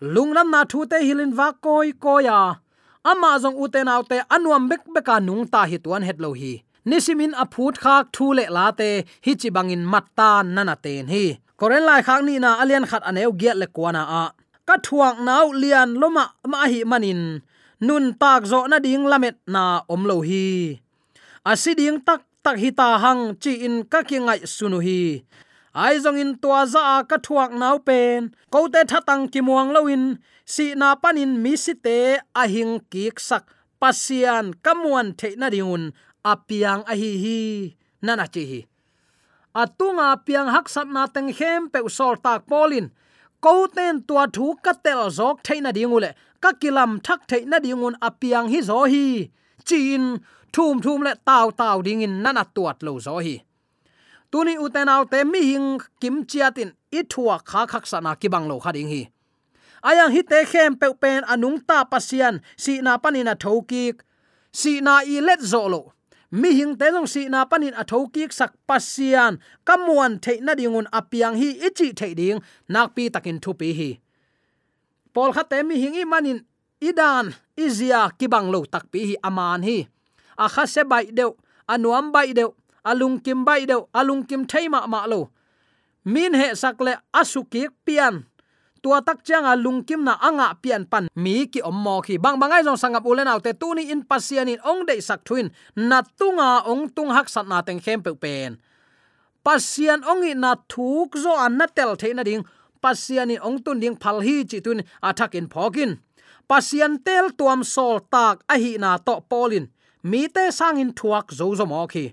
lungnam 0.00 0.50
na 0.50 0.60
thu 0.70 0.84
te 0.90 0.98
hilin 1.06 1.32
wa 1.38 1.48
koi 1.64 1.92
koya 2.04 2.38
ama 3.10 3.30
jong 3.42 3.56
uten 3.62 3.88
te 4.10 4.16
anuam 4.34 4.68
bek 4.70 4.82
beka 4.94 5.16
nung 5.20 5.44
ta 5.52 5.60
hi 5.70 5.78
tuan 5.84 6.02
het 6.02 6.18
lo 6.24 6.32
hi. 6.32 6.62
Nisimin 6.84 7.32
aphut 7.42 7.74
khak 7.82 8.04
thu 8.14 8.26
le 8.38 8.44
late 8.56 8.90
hi 9.24 9.32
chi 9.40 9.48
bangin 9.56 9.84
matta 9.92 10.30
nana 10.54 10.76
ten 10.84 11.06
hi. 11.12 11.24
Koren 11.58 11.84
lai 11.88 12.00
khak 12.06 12.20
ni 12.26 12.34
na 12.44 12.50
alian 12.62 12.84
khat 12.90 13.02
aneu 13.08 13.32
giat 13.40 13.56
le 13.60 13.66
kwana 13.76 14.02
a. 14.22 14.24
Ka 14.68 14.76
thuang 14.86 15.18
nau 15.28 15.46
lian 15.62 15.90
loma 16.00 16.24
ma 16.50 16.58
hi 16.72 16.80
manin. 16.90 17.22
Nun 17.86 18.04
tak 18.20 18.42
zo 18.50 18.60
na 18.70 18.78
ding 18.84 19.04
lamet 19.10 19.36
na 19.54 19.62
om 19.92 20.02
lo 20.10 20.16
hi. 20.28 20.44
Asiding 21.50 21.98
tak 22.06 22.20
tak 22.44 22.56
hi 22.62 22.70
ta 22.78 22.88
hang 23.04 23.22
chi 23.42 23.52
in 23.66 23.76
ka 23.92 24.00
ki 24.08 24.18
ngai 24.26 24.40
sunu 24.54 24.78
hi. 24.86 25.00
Ai 25.84 25.96
zong 26.04 26.20
in 26.22 26.32
tua 26.42 26.60
za 26.72 27.02
ka 27.10 27.16
thuak 27.26 27.50
nau 27.60 27.76
pen. 27.86 28.20
Ko 28.52 28.60
te 28.74 28.80
thatang 28.90 29.24
ki 29.32 29.40
muang 29.46 29.70
loin 29.76 30.04
si 30.54 30.66
na 30.80 30.88
panin 31.02 31.32
mi 31.42 31.52
si 31.64 31.74
te 31.84 31.98
a 32.40 32.42
hing 32.54 32.74
kik 32.92 33.16
sak. 33.28 33.44
Pasian 33.80 34.46
kamuan 34.64 35.08
the 35.18 35.28
na 35.40 35.48
diun 35.54 35.82
apiang 36.32 36.82
a 36.92 36.94
hi 37.00 37.10
hi. 37.24 37.40
Nana 38.04 38.26
chi 38.34 38.42
hi. 38.50 38.60
Atunga 39.62 40.08
piang 40.26 40.48
hak 40.54 40.66
sat 40.74 40.88
na 40.94 41.02
teng 41.14 41.30
hem 41.38 41.62
pe 41.72 41.78
sol 41.96 42.14
tak 42.24 42.40
polin 42.50 42.86
ko 43.44 43.66
ten 43.76 43.94
tua 44.08 44.24
thu 44.34 44.46
ka 44.64 44.72
tel 44.84 45.02
zok 45.18 45.36
theina 45.46 45.70
dingule 45.76 46.10
ka 46.42 46.50
kilam 46.60 46.92
thak 47.06 47.20
theina 47.30 47.56
dingun 47.64 47.94
apiang 48.08 48.46
hi 48.52 48.60
zo 48.68 48.78
hi. 48.92 49.06
Chin 49.68 50.04
thum 50.54 50.80
thum 50.84 51.02
le 51.02 51.12
tao 51.28 51.50
tao 51.50 51.82
ding 51.86 52.02
in 52.06 52.22
nana 52.22 52.44
tuat 52.54 52.78
lo 52.86 52.92
zo 53.06 53.18
hi. 53.26 53.36
Tuni 54.30 54.54
uten 54.64 54.88
au 54.94 55.04
te 55.12 55.24
mi 55.32 55.40
hing 55.50 55.80
kim 56.00 56.16
chiatin 56.30 56.70
i 56.98 57.00
thua 57.12 57.36
kha 57.50 57.60
khak 57.72 57.84
sana 57.90 58.12
ki 58.20 58.28
bang 58.34 58.46
lo 58.50 58.56
khading 58.64 58.88
hi. 58.94 59.02
Ayang 59.88 60.12
hi 60.14 60.22
te 60.30 60.38
khem 60.50 60.72
pe 60.80 60.88
pen 61.02 61.22
anung 61.32 61.58
ta 61.68 61.78
pasian, 61.92 62.34
si 62.56 62.80
na 62.86 62.92
panina 63.02 63.34
thoki 63.42 63.84
si 64.60 64.80
na 64.80 64.94
i 65.14 65.20
let 65.28 65.40
zo 65.52 65.62
lo. 65.74 65.82
Mi 66.30 66.50
hing 66.58 66.74
te 66.80 66.86
long 66.94 67.06
si 67.06 67.28
na 67.28 67.44
panin 67.50 67.74
a 67.82 67.84
thoki 67.84 68.22
sak 68.38 68.52
pasian, 68.68 69.38
kamuan 69.66 70.12
the 70.24 70.40
na 70.40 70.52
dingun 70.54 70.86
apiang 70.98 71.36
hi 71.40 71.48
ichi 71.66 71.92
the 71.92 72.14
ding, 72.14 72.40
nak 72.68 72.94
pi 72.94 73.08
takin 73.14 73.38
thu 73.42 73.54
pi 73.54 73.68
hi. 73.78 73.90
Pol 75.14 75.30
kha 75.34 75.42
te 75.50 75.62
mi 75.62 75.74
hing 75.82 75.96
i 76.02 76.04
manin 76.04 76.38
idan 76.80 77.34
izia 77.56 78.10
kibang 78.18 78.50
lo 78.54 78.60
takpi 78.64 79.00
hi 79.08 79.14
aman 79.22 79.62
hi 79.62 79.78
a 80.36 80.46
kha 80.48 80.64
se 80.66 80.82
bai 80.84 81.06
deu 81.10 81.36
anuam 81.68 82.12
bai 82.12 82.32
deu 82.32 82.50
alung 82.84 83.20
kim 83.24 83.44
bai 83.44 83.66
deu 83.66 83.88
alung 83.94 84.22
kim 84.28 84.46
thaima 84.46 84.86
ma 84.86 85.06
lo. 85.06 85.30
Min 86.04 86.34
he 86.34 86.54
sakle 86.54 86.94
asuki 87.12 87.68
pian. 87.86 88.26
Tua 88.82 89.00
tak 89.00 89.24
chang 89.24 89.48
alung 89.48 89.80
kim 89.86 90.04
na 90.04 90.14
anga 90.20 90.52
pian 90.62 90.84
pan. 90.84 91.08
Mi 91.16 91.46
ki 91.46 91.60
om 91.62 91.74
mo 91.74 92.00
khi 92.04 92.18
bang 92.18 92.36
bangai 92.36 92.64
jong 92.64 92.76
sangap 92.76 93.04
ulen 93.08 93.28
autte 93.28 93.52
tu 93.56 93.74
ni 93.74 93.90
in 93.90 94.04
pasian 94.04 94.48
in 94.48 94.60
ong 94.60 94.84
dei 94.84 95.00
sak 95.00 95.24
thuin. 95.24 95.48
Na 95.76 96.02
tunga 96.18 96.62
ong 96.68 96.92
tung 96.92 97.10
hak 97.10 97.28
sat 97.28 97.48
na 97.48 97.62
teng 97.62 97.80
khem 97.80 98.02
pe 98.04 98.12
pen. 98.12 98.60
Pasian 99.44 100.04
ong 100.04 100.24
i 100.28 100.32
na 100.36 100.52
thuk 100.68 101.16
zo 101.16 101.32
an 101.32 101.56
na 101.56 101.66
tel 101.66 101.96
the 101.96 102.12
na 102.12 102.22
ding. 102.22 102.44
Pasian 102.84 103.32
in 103.32 103.40
ong 103.40 103.64
tun 103.64 103.80
ding 103.80 103.96
phal 103.96 104.20
hi 104.20 104.44
chi 104.44 104.60
tun 104.60 104.84
athak 105.00 105.34
in 105.34 105.48
phokin 105.48 106.04
pasian 106.48 107.00
tel 107.00 107.32
tuam 107.32 107.64
sol 107.64 108.00
tak 108.12 108.44
a 108.48 108.56
hi 108.60 108.76
na 108.76 109.00
to 109.00 109.20
polin 109.30 109.68
mi 110.10 110.28
te 110.34 110.44
sang 110.58 110.76
in 110.82 110.92
thuak 110.98 111.26
zo 111.38 111.46
zo 111.58 111.64
mo 111.72 111.80
khi 111.92 112.04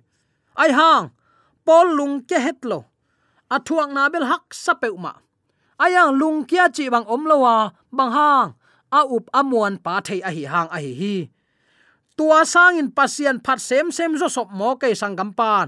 ai 0.63 0.71
hang 0.80 1.12
pol 1.67 1.88
lung 1.97 2.15
ke 2.30 2.38
het 2.45 2.60
lo 2.71 2.80
a 3.56 3.58
thuak 3.67 3.89
na 3.95 4.04
bel 4.13 4.25
hak 4.32 4.45
sapeu 4.63 4.95
ma 5.04 5.13
ayang 5.84 6.15
lung 6.19 6.39
kia 6.49 6.65
chi 6.75 6.86
bang 6.93 7.06
om 7.13 7.23
lowa 7.32 7.56
bang 7.97 8.12
hang 8.17 8.47
a 8.99 9.01
up 9.15 9.25
amuan 9.39 9.75
pa 9.84 9.93
thei 10.08 10.19
a 10.30 10.32
hi 10.36 10.43
hang 10.54 10.69
a 10.75 10.77
hi 10.86 10.93
hi 11.01 11.15
tua 12.17 12.39
sang 12.54 12.80
in 12.82 12.89
pasian 12.97 13.38
phat 13.45 13.60
sem 13.67 13.88
sem 13.97 14.12
zo 14.21 14.27
sop 14.36 14.49
mo 14.60 14.69
ke 14.82 14.89
sangam 15.01 15.32
pan 15.39 15.67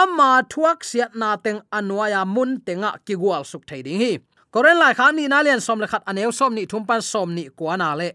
ama 0.00 0.30
thuak 0.52 0.84
siat 0.84 1.12
na 1.20 1.40
teng 1.44 1.60
anwaya 1.72 2.22
mun 2.34 2.60
tenga 2.66 2.90
ki 3.06 3.14
gwal 3.22 3.42
suk 3.50 3.64
thei 3.68 3.80
ding 3.86 4.00
hi 4.04 4.12
koren 4.52 4.76
lai 4.82 4.92
kha 4.98 5.06
ni 5.16 5.24
na 5.32 5.40
lian 5.44 5.60
som 5.66 5.80
le 5.80 5.88
khat 5.92 6.04
aneu 6.10 6.30
som 6.38 6.52
ni 6.56 6.64
thumpan 6.70 7.00
som 7.12 7.28
ni 7.36 7.44
kwa 7.58 7.76
na 7.80 7.88
le 8.00 8.08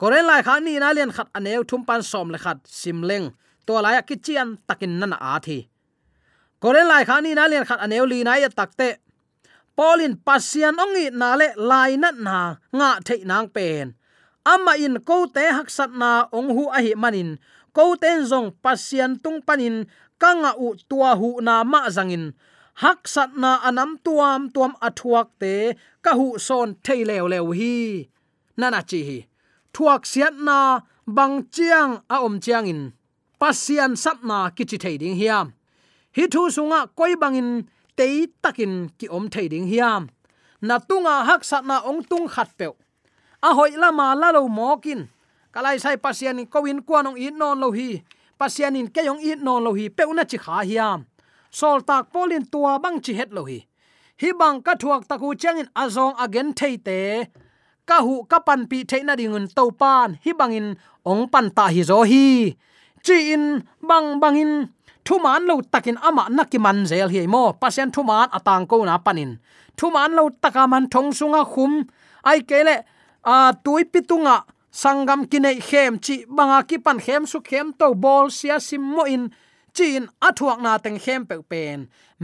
koren 0.00 0.26
lai 0.26 0.42
kha 0.46 0.54
ni 0.60 0.74
na 0.82 0.88
lian 0.96 1.10
khat 1.16 1.28
aneu 1.38 1.60
à 1.62 1.66
thum 1.68 1.82
pan 1.88 2.02
som 2.10 2.28
le 2.34 2.38
khat 2.44 2.58
simleng 2.80 3.26
to 3.66 3.72
lai 3.84 3.94
à 4.00 4.02
ki 4.08 4.16
chian 4.24 4.48
takin 4.68 4.92
nana 5.00 5.16
a 5.26 5.28
à 5.36 5.40
thi. 5.46 5.58
Koren 6.62 6.86
lai 6.92 7.02
kha 7.08 7.16
ni 7.24 7.30
na 7.34 7.44
lian 7.50 7.64
khat 7.68 7.80
aneu 7.84 8.04
li 8.12 8.18
na 8.26 8.32
ya 8.42 8.48
takte 8.58 8.88
polin 9.76 10.14
pasian 10.26 10.74
ongi 10.84 11.06
na 11.20 11.28
le 11.40 11.48
lai 11.70 11.92
na 12.02 12.08
na 12.26 12.36
nga 12.78 12.88
thei 13.06 13.20
nang 13.30 13.48
pen 13.54 13.86
amma 14.52 14.72
in 14.84 14.96
ko 15.08 15.16
te 15.34 15.44
hak 15.56 15.68
sat 15.76 15.90
na 16.00 16.10
ong 16.38 16.50
hu 16.56 16.64
a 16.76 16.78
hi 16.84 16.92
manin 17.02 17.30
ko 17.76 17.84
ten 18.02 18.20
zong 18.30 18.48
pasian 18.64 19.12
tung 19.22 19.40
panin 19.46 19.76
kanga 20.22 20.52
u 20.64 20.66
tua 20.90 21.10
hu 21.20 21.28
na 21.46 21.54
ma 21.72 21.80
zangin 21.96 22.24
hak 22.82 23.00
sat 23.14 23.30
na 23.42 23.50
anam 23.68 23.90
tuam 24.04 24.40
tuam 24.54 24.72
athuak 24.86 25.28
te 25.40 25.54
ka 26.04 26.12
hu 26.18 26.26
son 26.46 26.68
thei 26.84 27.00
lew 27.08 27.24
lew 27.32 27.46
hi. 27.58 27.74
Nana 28.60 28.80
chi 28.90 29.00
hi 29.08 29.18
thuak 29.74 30.06
siat 30.06 30.34
na 30.46 30.58
bang 31.06 31.44
chiang 31.50 31.92
a 32.14 32.16
om 32.22 32.38
chiang 32.40 32.66
in. 32.70 32.80
Pasian 33.40 33.92
sap 33.98 34.22
na 34.22 34.48
kichi 34.56 34.78
thei 34.78 34.96
ding 35.02 35.18
hiam. 35.20 35.46
Hi 36.16 36.24
thu 36.32 36.46
sunga 36.56 36.80
koi 36.98 37.14
bangin 37.22 37.66
te 37.98 38.06
takin 38.42 38.94
ki 38.98 39.06
om 39.16 39.26
thei 39.28 39.46
ding 39.52 39.66
hiam. 39.72 40.02
Na 40.62 40.78
tunga 40.78 41.26
hak 41.28 41.42
sat 41.44 41.64
na 41.66 41.76
ong 41.90 42.02
tung 42.10 42.28
khat 42.34 42.50
pe 42.58 42.66
a 43.48 43.50
hoi 43.52 43.76
lama 43.82 44.06
la 44.20 44.28
lo 44.36 44.48
mokin 44.48 45.00
kalai 45.52 45.76
sai 45.84 45.96
pasian 46.04 46.40
in 46.40 46.46
kowin 46.46 46.80
kwanong 46.86 47.18
in 47.26 47.36
non 47.36 47.60
lo 47.60 47.68
hi. 47.78 48.02
Pasian 48.40 48.76
in 48.76 48.88
keyong 48.94 49.20
in 49.20 49.44
non 49.44 49.62
lo 49.64 49.70
hi 49.78 49.88
pe 49.96 50.02
una 50.10 50.24
chi 50.24 50.38
kha 50.44 50.62
hiam. 50.68 51.04
Sol 51.50 51.78
tak 51.88 52.10
polin 52.12 52.44
tua 52.52 52.78
bang 52.82 52.98
chi 53.04 53.12
het 53.18 53.30
lo 53.36 53.42
hi. 53.50 53.58
Hi 54.20 54.30
bang 54.40 54.62
ka 54.66 54.74
thuak 54.80 55.02
taku 55.10 55.34
changin 55.34 55.68
azong 55.82 56.14
again 56.24 56.54
thei 56.58 56.76
te 56.86 57.00
ka 57.88 57.98
hu 58.06 58.24
ka 58.30 58.38
pan 58.46 58.60
pi 58.70 58.78
theina 58.90 59.14
dingun 59.20 59.46
to 59.56 59.64
pan, 59.80 60.08
hi 60.24 60.32
bangin 60.40 60.68
ong 61.10 61.24
pan 61.32 61.46
ta 61.56 61.64
hi 61.74 61.82
zo 61.90 61.98
hi. 62.10 62.26
Chi 63.04 63.16
in 63.34 63.44
bang 63.88 64.08
bangin 64.22 64.52
thu 65.04 65.14
man 65.24 65.42
lo 65.48 65.60
takin 65.72 65.98
ama 66.08 66.24
nakiman 66.36 66.78
zel 66.90 67.08
hi 67.14 67.26
mo. 67.34 67.52
Pasien 67.60 67.88
thu 67.94 68.02
man 68.10 68.28
atang 68.36 68.64
ko 68.70 68.76
na 68.84 68.96
panin. 69.06 69.30
Thu 69.76 69.86
man 69.94 70.10
lo 70.16 70.24
taka 70.42 70.64
man 70.72 70.84
thong 70.92 71.10
sunga 71.18 71.42
khum. 71.52 71.72
Ai 72.30 72.40
kele 72.48 72.76
a, 73.24 73.52
tui 73.64 73.84
pitunga 73.92 74.36
sangam 74.72 75.20
kine 75.30 75.52
khem 75.68 75.92
chi 76.04 76.14
banga 76.36 76.58
ki 76.68 76.76
pan 76.84 76.98
khem 77.04 77.22
su 77.30 77.38
khem 77.48 77.66
to 77.78 77.86
bol 77.94 78.26
sia 78.38 78.56
sim 78.68 78.82
mo 78.96 79.04
in. 79.04 79.24
Chin 79.76 80.06
athuak 80.26 80.58
na 80.64 80.78
teng 80.84 80.98
khem 81.04 81.20
pe 81.28 81.36
pen. 81.50 81.78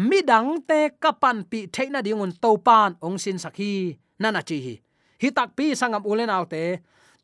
Midang 0.08 0.50
te 0.68 0.78
kapan 1.02 1.38
pi 1.50 1.58
theina 1.74 2.00
dingun 2.06 2.32
to 2.42 2.50
pan 2.66 2.90
ong 3.06 3.18
sin 3.22 3.36
sakhi. 3.44 3.98
Nana 4.22 4.42
chi 4.48 4.58
hi 4.66 4.74
hi 5.22 5.28
tak 5.36 5.48
pi 5.56 5.66
sangam 5.80 6.04
ulen 6.10 6.30
autte 6.36 6.62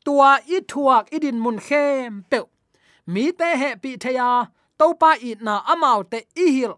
tua 0.04 0.30
i 0.54 0.59
thuak 0.70 1.04
idin 1.16 1.38
mun 1.44 1.59
khem 1.66 2.12
pe 2.30 2.38
mi 3.12 3.24
te 3.38 3.48
he 3.61 3.70
pi 3.82 3.90
theya 4.02 4.30
to 4.78 4.87
pa 5.00 5.11
i 5.28 5.30
na 5.46 5.54
amau 5.72 6.00
te 6.11 6.18
i 6.44 6.46
hil. 6.56 6.72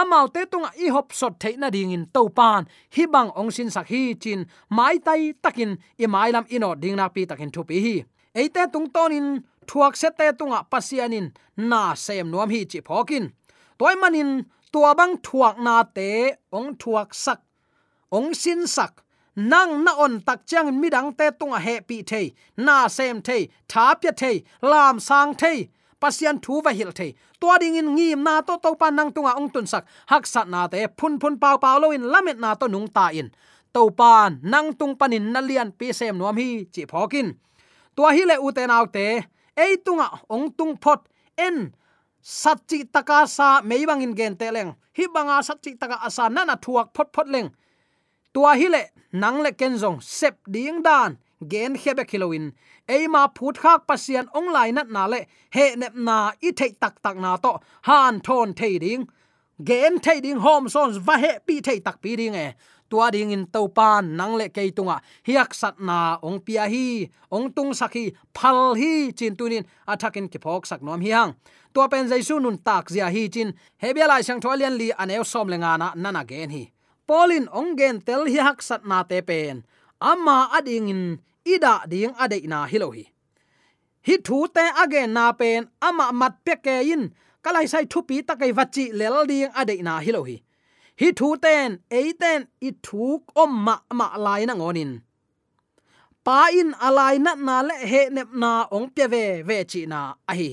Amau 0.00 0.26
te 0.34 0.40
tunga 0.52 0.70
i 0.84 0.88
hop 0.94 1.12
sot 1.12 1.34
the 1.40 1.50
na 1.56 1.70
ding 1.70 1.92
in 1.96 2.04
to 2.14 2.22
pan 2.38 2.62
hi 2.94 3.06
bang 3.14 3.30
ong 3.40 3.50
sin 3.56 3.70
sak 3.70 3.86
hi 3.92 4.14
chin. 4.22 4.40
Mai 4.76 4.98
tai 5.06 5.32
takin 5.42 5.70
i 6.02 6.06
mai 6.14 6.30
lam 6.34 6.44
ino 6.54 6.74
ding 6.82 6.96
na 6.96 7.08
pi 7.14 7.22
takin 7.30 7.50
thu 7.54 7.62
pi 7.68 7.76
hi. 7.86 7.96
Eite 8.40 8.62
tung 8.72 8.88
tonin 8.94 9.26
thuak 9.68 9.94
se 10.00 10.08
te 10.18 10.26
tunga 10.38 10.60
pasianin 10.70 11.26
na 11.70 11.94
sem 11.94 12.26
nuam 12.30 12.50
hi 12.54 12.60
chi 12.70 12.80
phokin. 12.88 13.24
Toy 13.78 13.94
manin 14.02 14.30
tua 14.72 14.94
bang 14.98 15.14
thuak 15.26 15.56
na 15.66 15.82
te, 15.96 16.10
ong 16.52 16.70
thuak 16.80 17.14
sak. 17.24 17.40
Ong 18.16 18.34
sin 18.34 18.66
sak 18.66 18.92
nang 19.38 19.84
na 19.84 19.92
on 19.94 20.20
tak 20.26 20.40
chang 20.50 20.74
midang 20.80 21.14
te 21.18 21.30
tunga 21.38 21.58
he 21.66 21.80
pi 21.88 22.02
thei. 22.02 22.34
Na 22.56 22.88
sem 22.88 23.22
thei, 23.22 23.48
tha 23.68 23.94
pya 23.94 24.12
thei, 24.20 24.42
lam 24.60 24.98
sang 24.98 25.34
thei. 25.34 25.68
Pasian 26.00 26.38
thu 26.42 26.60
va 26.64 26.70
hil 26.70 26.90
the 26.92 27.14
to 27.40 27.58
ding 27.60 27.76
in 27.76 27.88
ngim 27.96 28.22
na 28.22 28.40
to 28.40 28.58
to 28.62 28.74
pan 28.74 28.96
nang 28.96 29.10
tunga 29.12 29.32
ong 29.38 29.50
tun 29.50 29.66
sak. 29.66 29.84
Hak 30.06 30.26
sat 30.26 30.48
na 30.48 30.66
te, 30.66 30.86
phun 30.98 31.18
phun 31.20 31.38
pau 31.38 31.56
pau 31.58 31.78
lo 31.78 31.90
in 31.90 32.02
lamet 32.02 32.38
na 32.38 32.54
to 32.54 32.66
nung 32.68 32.88
ta 32.88 33.08
in. 33.08 33.30
To 33.74 33.90
pan 33.90 34.40
nang 34.42 34.74
tung 34.74 34.94
panin 34.96 35.32
na 35.32 35.40
lian 35.40 35.70
pi 35.78 35.92
sem 35.92 36.18
nuam 36.18 36.36
hi 36.36 36.66
chi 36.74 36.82
phokin 36.90 37.34
to 37.98 38.02
hi 38.06 38.22
le 38.30 38.36
u 38.38 38.52
te 38.52 38.66
nau 38.66 38.86
te, 38.86 39.06
ei 39.56 39.76
tunga 39.84 40.08
ong 40.30 40.50
tung 40.58 40.74
phot, 40.82 41.00
en 41.36 41.74
satchi 42.22 42.78
taka 42.92 43.26
sa 43.26 43.60
meibang 43.62 44.02
in 44.02 44.14
gen 44.14 44.36
te 44.36 44.50
leng. 44.50 44.70
Hi 44.96 45.04
banga 45.14 45.42
satchi 45.42 45.78
taka 45.80 45.96
asa 46.06 46.28
nana 46.28 46.56
thuak 46.56 46.94
phot 46.94 47.08
phot 47.14 47.26
leng 47.26 47.50
tua 48.38 48.54
hi 48.54 48.68
le 48.74 48.82
nang 49.22 49.38
le 49.44 49.50
kenzong 49.60 49.98
sep 50.00 50.36
ding 50.54 50.78
dan 50.86 51.16
gen 51.50 51.72
khebe 51.82 52.04
kiloin 52.10 52.44
eima 52.94 53.22
phut 53.36 53.56
khak 53.62 53.80
pasian 53.88 54.26
online 54.38 54.74
nat 54.78 54.88
na 54.96 55.02
le 55.12 55.20
he 55.54 55.66
nep 55.80 55.94
na 56.06 56.16
i 56.46 56.50
thei 56.58 56.72
tak 56.82 56.94
tak 57.04 57.16
na 57.24 57.30
to 57.44 57.52
han 57.88 58.14
thon 58.26 58.54
thei 58.58 58.78
ding. 58.84 59.02
Gen 59.68 59.98
thei 60.04 60.20
ding 60.24 60.40
hom 60.44 60.68
sons 60.74 60.96
va 61.06 61.14
he 61.24 61.32
pi 61.46 61.56
thei 61.66 61.78
tak 61.86 61.96
pi 62.02 62.14
ding 62.20 62.36
e. 62.44 62.46
Tua 62.90 63.10
ding 63.10 63.32
in 63.36 63.44
to 63.54 63.62
pan 63.76 64.16
nang 64.18 64.34
le 64.40 64.46
ke 64.56 64.62
tunga. 64.76 64.96
Hiak 65.26 65.50
sat 65.60 65.74
na 65.88 65.98
ong 66.22 66.38
pia 66.46 66.64
hi, 66.72 67.10
ong 67.36 67.50
tung 67.56 67.72
sakhi 67.80 68.04
phal 68.36 68.76
hi 68.80 69.10
chin 69.18 69.34
tunin 69.38 69.64
athakin 69.92 70.30
ki 70.32 70.38
phok 70.44 70.62
sak 70.70 70.80
nom 70.86 71.00
hiang 71.06 71.30
tua 71.74 71.88
pen 71.88 72.06
jaisu 72.10 72.34
nun 72.40 72.56
tak 72.66 72.84
zia 72.94 73.06
hi 73.14 73.28
chin. 73.34 73.48
Hebia 73.82 74.06
lai 74.06 74.22
sang 74.22 74.40
tholian 74.40 74.74
li 74.80 74.88
anew 75.02 75.24
som 75.24 75.48
lenga 75.48 75.72
na 75.78 75.88
nana 76.02 76.24
gen 76.24 76.50
hi 76.50 76.64
polin 77.08 77.46
ongen 77.60 77.96
tel 78.06 78.22
hi 78.32 78.38
hak 78.46 78.58
sat 78.68 78.82
na 78.90 78.98
te 79.10 79.18
pen. 79.28 79.56
Ama 80.10 80.36
ading 80.56 80.88
in 80.94 81.02
ida 81.54 81.74
ding 81.90 82.14
ade 82.22 82.38
na 82.52 82.58
hilohi. 82.72 83.04
Hi 84.06 84.14
thu 84.26 84.38
te 84.54 84.64
age 84.82 85.02
na 85.16 85.24
pen 85.40 85.60
ama 85.88 86.06
mat 86.20 86.34
pe 86.44 86.54
ke 86.64 86.76
in 86.94 87.02
kalai 87.44 87.66
sai 87.72 87.84
thu 87.92 87.98
pi 88.08 88.16
ta 88.28 88.34
kai 88.40 88.52
vachi 88.58 88.84
lel 89.00 89.16
ding 89.30 89.50
ade 89.60 89.76
na 89.88 89.94
hilohi. 90.06 90.36
Hi 91.00 91.08
thu 91.18 91.28
ten 91.44 91.68
eiten 91.98 92.40
i 92.68 92.70
thuk 92.86 93.20
om 93.42 93.52
ma 93.66 93.74
ma 93.98 94.06
lai 94.24 94.42
na 94.48 94.54
ngonin. 94.60 94.92
Pa 96.24 96.38
in 96.60 96.70
alai 96.86 97.16
na 97.24 97.32
na 97.48 97.56
le 97.68 97.76
he 97.90 98.02
nep 98.16 98.30
na 98.42 98.50
ong 98.76 98.88
pe 98.94 99.04
ve 99.12 99.24
ve 99.48 99.58
chi 99.70 99.80
na 99.92 100.00
a 100.30 100.32
hi 100.40 100.50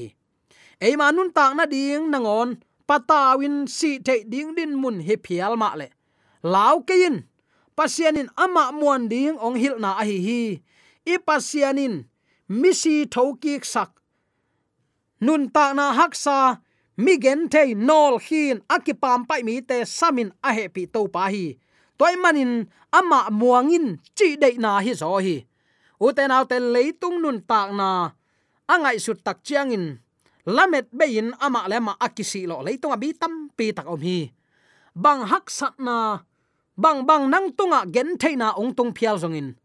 ei 0.85 0.93
ma 0.99 1.07
nun 1.11 1.29
tak 1.37 1.51
na 1.57 1.65
ding 1.73 2.05
na 2.11 2.17
ngon 2.25 2.49
patawin 2.87 3.55
si 3.77 3.91
te 4.07 4.15
ding 4.31 4.49
din 4.57 4.73
mun 4.81 4.97
he 5.07 5.15
phial 5.25 5.53
ma 5.61 5.69
le 5.79 5.87
lao 6.45 6.85
ke 6.85 6.95
in 7.09 7.25
pasianin 7.73 8.29
ama 8.37 8.69
muan 8.69 9.09
ding 9.09 9.35
ong 9.41 9.57
hil 9.57 9.81
na 9.81 9.97
ahi 9.97 10.17
hi. 10.21 10.41
Hi 10.53 10.65
i 11.05 11.21
pasianin 11.21 12.09
misi 12.49 13.05
thoki 13.05 13.61
sak. 13.61 13.93
Nun 15.21 15.49
ta 15.53 15.73
na 15.77 15.93
haksa 15.93 16.61
mi 16.97 17.13
gen 17.21 17.47
te 17.53 17.73
nol 17.77 18.17
hin 18.25 18.57
akipam 18.75 19.21
pai 19.29 19.41
mi 19.45 19.61
te 19.61 19.85
samin 19.85 20.33
a 20.41 20.49
he 20.57 20.65
pi 20.73 20.89
to 20.89 21.01
pa 21.13 21.29
hi. 21.33 21.57
Toy 21.97 22.13
manin 22.19 22.67
ama 22.91 23.29
muangin 23.31 24.01
chi 24.17 24.35
de 24.41 24.49
na 24.57 24.81
hi 24.85 24.91
zo 24.93 25.17
hi. 25.25 25.37
Te 26.15 26.23
autte 26.37 26.57
leitung 26.59 27.17
nun 27.23 27.39
tak 27.49 27.73
na, 27.73 28.13
angai 28.67 28.97
sut 28.99 29.23
tak 29.25 29.41
chiang 29.45 29.71
in 29.73 29.85
lamet 30.45 30.85
bein 30.91 31.33
ama 31.45 31.65
lema 31.71 31.93
akisi 32.05 32.45
lo 32.49 32.61
leitung 32.61 32.93
abi 32.93 33.09
tam 33.21 33.49
pi 33.57 33.71
tak 33.77 33.87
om 33.87 34.01
hi. 34.01 34.19
Bang 34.93 35.21
hak 35.31 35.45
sat 35.49 35.75
na 35.79 35.95
bang 36.75 37.07
bang, 37.07 37.23
nang 37.31 37.51
tunga 37.55 37.87
gen 37.87 38.19
theina 38.19 38.55
ong 38.59 38.75
tung 38.75 38.91
phial 38.91 39.17
zongin. 39.19 39.55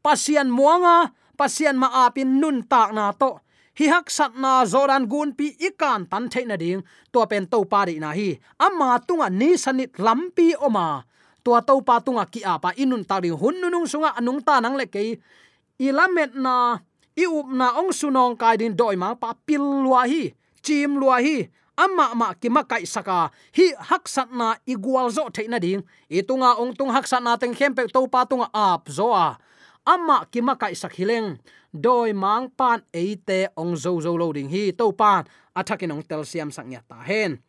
Pasian 0.00 0.48
muanga, 0.48 1.12
pasian 1.36 1.76
ma 1.76 2.06
apin 2.06 2.40
nun 2.40 2.64
tak 2.64 2.94
na 2.96 3.12
to. 3.12 3.38
Hi 3.78 3.86
hak 3.86 4.10
sat 4.10 4.34
na 4.34 4.66
zoran 4.66 5.06
gun 5.06 5.32
pi 5.32 5.54
ikan 5.56 6.08
tan 6.10 6.26
theina 6.32 6.56
ding. 6.58 6.82
To 7.12 7.26
pen 7.30 7.46
to 7.46 7.64
pari 7.64 7.96
na 8.02 8.10
hi. 8.12 8.38
Ama 8.58 8.98
tunga 9.06 9.28
ni 9.30 9.54
sanit 9.54 9.94
lampi 9.98 10.54
oma. 10.58 11.06
Tua 11.40 11.64
to 11.64 11.80
pa 11.80 12.00
tunga 12.04 12.28
ki 12.28 12.44
apa 12.44 12.76
inun 12.76 13.06
ta 13.08 13.16
ri 13.22 13.32
hun 13.32 13.60
nung 13.60 13.88
sunga 13.88 14.12
anung 14.18 14.44
ta 14.44 14.60
nang 14.60 14.76
le 14.76 14.84
ke 14.84 15.16
ilamet 15.80 16.36
na, 16.36 16.76
i 17.16 17.24
up 17.24 17.48
na 17.48 17.80
ong 17.80 17.88
sunong 17.96 18.36
kai 18.36 18.60
din 18.60 18.76
doi 18.76 18.96
ma 19.00 19.16
pa 19.16 19.32
pil 19.32 19.64
lua 19.84 20.04
hi, 20.04 20.36
chim 20.60 21.00
lua 21.00 21.16
hi 21.24 21.48
amma 21.80 22.12
ma 22.12 22.28
ki 22.36 22.48
ma 22.52 22.62
kai 22.68 22.84
saka. 22.84 23.32
Hi 23.56 23.66
hak 23.88 24.04
sat 24.04 24.28
na 24.28 24.60
igual 24.68 25.08
zo 25.08 25.32
theina 25.32 25.56
ding. 25.56 25.80
Itunga 26.12 26.60
ong 26.60 26.76
tung 26.76 26.92
hak 26.92 27.08
sat 27.08 27.24
na 27.24 27.40
teng 27.40 27.56
khem 27.56 27.72
pe 27.72 27.88
to 27.88 28.04
pa 28.12 28.28
tunga 28.28 28.52
ap 28.52 28.92
zo 28.92 29.08
a. 29.16 29.40
Amma 29.88 30.28
ki 30.28 30.44
ma 30.44 30.54
kai 30.60 30.76
sak 30.76 30.92
hileng. 31.00 31.40
Doi 31.72 32.12
mang 32.12 32.52
pan 32.52 32.84
eite 32.92 33.48
ong 33.56 33.72
zo 33.78 33.96
zo 34.04 34.12
lo 34.20 34.28
ding 34.36 34.50
hi 34.52 34.76
to 34.76 34.92
pan 34.92 35.24
athakin 35.56 35.94
ong 35.96 36.04
tel 36.04 36.22
siam 36.28 36.52
sang 36.52 36.68
ya 36.68 36.84
ta 36.84 37.00
hen. 37.00 37.40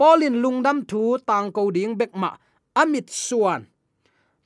Polin 0.00 0.40
lungdam 0.42 0.82
thu 0.88 1.20
tang 1.28 1.52
ko 1.52 1.68
ding 1.68 1.92
bek 2.00 2.16
ma 2.16 2.32
amit 2.72 3.12
suan. 3.12 3.68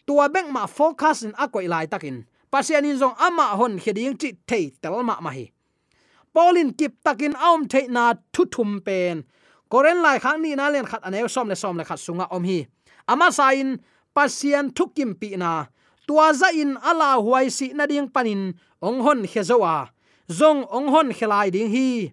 Tua 0.02 0.26
bek 0.28 0.50
ma 0.50 0.66
focus 0.66 1.22
in 1.22 1.32
akoi 1.38 1.68
lai 1.70 1.86
takin. 1.86 2.26
Pasianin 2.48 2.96
zong 2.96 3.16
ama 3.20 3.52
hon 3.60 3.76
heding 3.76 4.16
chi 4.16 4.32
thei 4.48 4.72
telma 4.82 5.20
ma 5.20 5.30
hi 5.30 5.52
polin 6.34 6.70
kip 6.78 6.92
takin 7.04 7.34
aum 7.36 7.68
thei 7.72 7.86
na 7.88 8.14
thu 8.32 8.42
thum 8.54 8.80
pen. 8.86 9.24
Koren 9.70 10.00
lai 10.02 10.18
khang 10.18 10.40
ni 10.42 10.54
na 10.54 10.68
len 10.68 10.86
khat 10.90 11.02
anew 11.04 11.28
som 11.28 11.48
le 11.48 11.56
som 11.56 11.76
le 11.76 11.84
khat 11.84 11.98
sunga 11.98 12.26
om 12.30 12.44
hi. 12.44 12.66
Ama 13.08 13.28
sain 13.32 13.78
pasian 14.14 14.66
thukim 14.76 15.10
pi 15.20 15.36
na. 15.36 15.66
Tua 16.06 16.32
za 16.32 16.48
in 16.62 16.76
ala 16.90 17.20
huai 17.20 17.46
si 17.56 17.66
na 17.76 17.84
ding 17.86 18.08
panin, 18.08 18.56
ong 18.80 19.00
hon 19.04 19.20
khezowa 19.32 19.92
zong 20.28 20.64
ong 20.76 20.88
hon 20.88 21.08
khelai 21.18 21.48
ding 21.52 21.70
hi. 21.74 22.12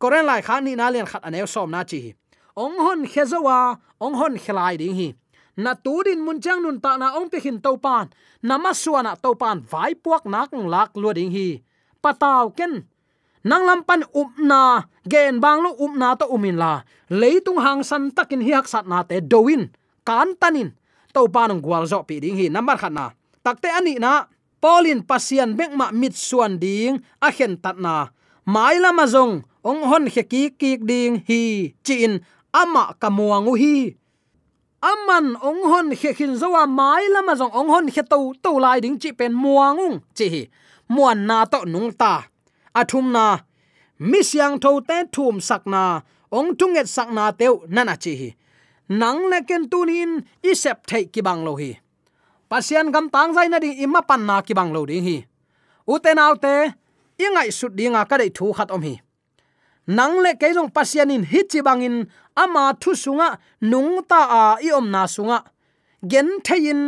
Koren 0.00 0.24
lai 0.24 0.40
khang 0.40 0.64
ni 0.64 0.72
na 0.76 0.88
len 0.88 1.06
khat 1.06 1.22
anew 1.24 1.46
som 1.46 1.70
na 1.70 1.84
chi. 1.84 2.14
Ong 2.56 2.76
hon 2.84 3.00
khezowa 3.12 3.76
ong 4.00 4.14
hon 4.20 4.34
khelai 4.36 4.76
ding 4.80 4.96
hi. 4.96 5.08
Na 5.56 5.74
turin 5.74 6.20
mun 6.24 6.40
chang 6.40 6.62
nun 6.62 6.80
ta 6.80 6.96
na 6.96 7.16
ong 7.18 7.28
pe 7.28 7.40
hin 7.40 7.60
to 7.60 7.76
pan. 7.76 8.08
Nama 8.42 8.72
suana 8.72 9.12
to 9.20 9.34
pan 9.34 9.60
vai 9.60 9.92
puak 9.92 10.24
nak 10.24 10.52
lak 10.52 10.96
lu 10.96 11.12
ding 11.12 11.32
hi. 11.32 11.60
Pataw 12.00 12.56
ken 12.56 12.88
nang 13.44 13.64
lampan 13.64 14.04
upna 14.12 14.84
um 14.84 14.86
gen 15.08 15.40
bang 15.40 15.64
lu 15.64 15.72
um 15.76 15.96
upna 15.96 16.18
to 16.18 16.26
umin 16.28 16.56
la. 16.60 16.84
Leitung 17.10 17.58
hang 17.58 17.82
san 17.82 18.12
takin 18.12 18.44
hiak 18.44 18.68
sat 18.68 18.84
na 18.86 19.02
te 19.02 19.20
doin 19.20 19.72
kan 20.04 20.36
tanin. 20.36 20.76
To 21.10 21.26
panong 21.26 21.58
gwal 21.58 21.84
zo 21.90 22.06
pi 22.06 22.20
ding 22.22 22.36
hi 22.38 22.46
number 22.46 22.76
khat 22.78 22.92
na. 22.92 23.10
Takte 23.42 23.66
ani 23.72 23.98
na 23.98 24.30
polin 24.60 25.00
pasian 25.02 25.56
bek 25.56 25.72
ma 25.72 25.88
mit 25.90 26.12
suan 26.12 26.60
ding, 26.60 27.00
a 27.18 27.32
khen 27.32 27.56
tat 27.56 27.80
na. 27.80 28.12
Mai 28.44 28.76
lama 28.78 29.08
zong, 29.08 29.42
ong 29.64 29.82
hon 29.88 30.04
khe 30.12 30.22
ki 30.28 30.42
ki 30.60 30.76
ding 30.84 31.24
hi, 31.28 31.72
chin, 31.84 32.20
ama 32.52 32.92
kamuangu 33.00 33.56
hi. 33.56 33.96
Aman 34.80 35.36
ong 35.40 35.60
hon 35.64 35.88
khe 35.96 36.12
khin 36.16 36.36
zowa 36.36 36.68
mai 36.68 37.08
lama 37.08 37.32
zong, 37.36 37.52
ong 37.52 37.68
hon 37.68 37.86
khe 37.90 38.02
to 38.04 38.32
to 38.44 38.52
lai 38.60 38.80
ding 38.80 39.00
chi 39.00 39.10
pen 39.12 39.32
muangung 39.32 40.00
chi 40.16 40.26
hi. 40.28 40.42
Muan 40.92 41.26
na 41.26 41.44
to 41.48 41.64
nung 41.64 41.90
ta 41.92 42.28
athum 42.74 43.12
na. 43.12 43.38
Mi 43.98 44.22
siang 44.22 44.58
tho 44.60 44.80
te 44.80 45.04
thum 45.12 45.40
sak 45.40 45.66
na. 45.66 46.00
Ong 46.32 46.56
tunget 46.58 46.88
sak 46.88 47.10
na 47.10 47.30
teu 47.32 47.54
nana 47.68 47.96
chi 47.96 48.12
hi. 48.20 48.30
Nang 48.88 49.30
le 49.30 49.38
ken 49.48 49.68
tunin 49.70 50.22
i 50.42 50.54
sep 50.54 50.86
thei 50.86 51.04
ki 51.12 51.20
bang 51.22 51.44
lo 51.44 51.54
hi. 51.56 51.78
Pasian 52.50 52.90
gam 52.92 53.06
tang 53.10 53.34
zai 53.34 53.48
na 53.48 53.58
ding 53.58 53.78
ima 53.78 54.02
pan 54.02 54.26
na 54.26 54.42
ki 54.42 54.54
bang 54.54 54.72
lo 54.72 54.86
ding 54.86 55.04
hi. 55.04 55.18
Uten 55.86 56.18
autte 56.18 56.74
ingai 57.18 57.50
sut 57.58 57.72
dinga 57.78 58.02
ka 58.10 58.16
dei 58.18 58.30
thu 58.34 58.52
khat 58.52 58.70
om 58.70 58.82
hi. 58.82 58.94
Nang 59.86 60.18
le 60.24 60.34
ke 60.40 60.50
jong 60.54 60.70
pasianin 60.70 61.22
hi 61.30 61.40
chi 61.50 61.60
bangin 61.62 62.06
ama 62.34 62.74
thu 62.80 62.94
sunga, 62.94 63.38
nung 63.60 64.02
ta 64.10 64.20
a 64.40 64.42
i 64.66 64.70
om 64.72 64.90
na 64.90 65.06
sunga. 65.06 65.38
Gen 66.10 66.28
thein 66.46 66.80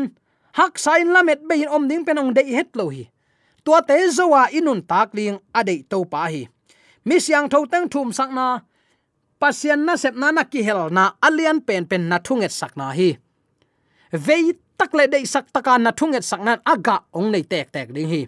hak 0.59 0.79
sain 0.79 1.09
lamet 1.15 1.41
be 1.49 1.55
in 1.63 1.69
om 1.69 1.89
ding 1.89 2.05
penong 2.07 2.35
dei 2.35 2.55
het 2.57 2.71
lo 2.75 2.89
hi 2.89 3.12
tua 3.65 3.81
te 3.89 3.97
zowa 4.11 4.49
inun 4.59 4.83
tak 4.91 5.15
ling 5.15 5.39
adei 5.55 5.83
to 5.91 6.05
pa 6.05 6.27
hi. 6.33 6.49
Mi 7.05 7.17
siang 7.21 7.49
tho 7.49 7.67
tang 7.67 7.89
thum 7.93 8.13
sak 8.13 8.31
na 8.31 8.61
pasian 9.41 9.85
na 9.87 9.97
sep 9.97 10.15
na 10.15 10.31
na 10.31 10.43
ki 10.45 10.63
hel 10.63 10.91
na 10.91 11.05
alian 11.27 11.59
pen 11.67 11.87
pen 11.91 12.09
na 12.09 12.19
thunget 12.19 12.53
sak 12.53 12.77
na 12.77 12.91
hi. 12.99 13.11
Vei 14.13 14.53
tak 14.79 14.95
le 14.95 15.07
dei 15.07 15.25
sak 15.25 15.53
taka 15.55 15.79
na 15.79 15.91
thunget 15.99 16.25
sak 16.25 16.41
nan 16.47 16.59
aga 16.73 16.97
ong 17.19 17.31
nei 17.33 17.43
tek 17.43 17.73
tek 17.75 17.89
ding 17.95 18.09
hi. 18.09 18.23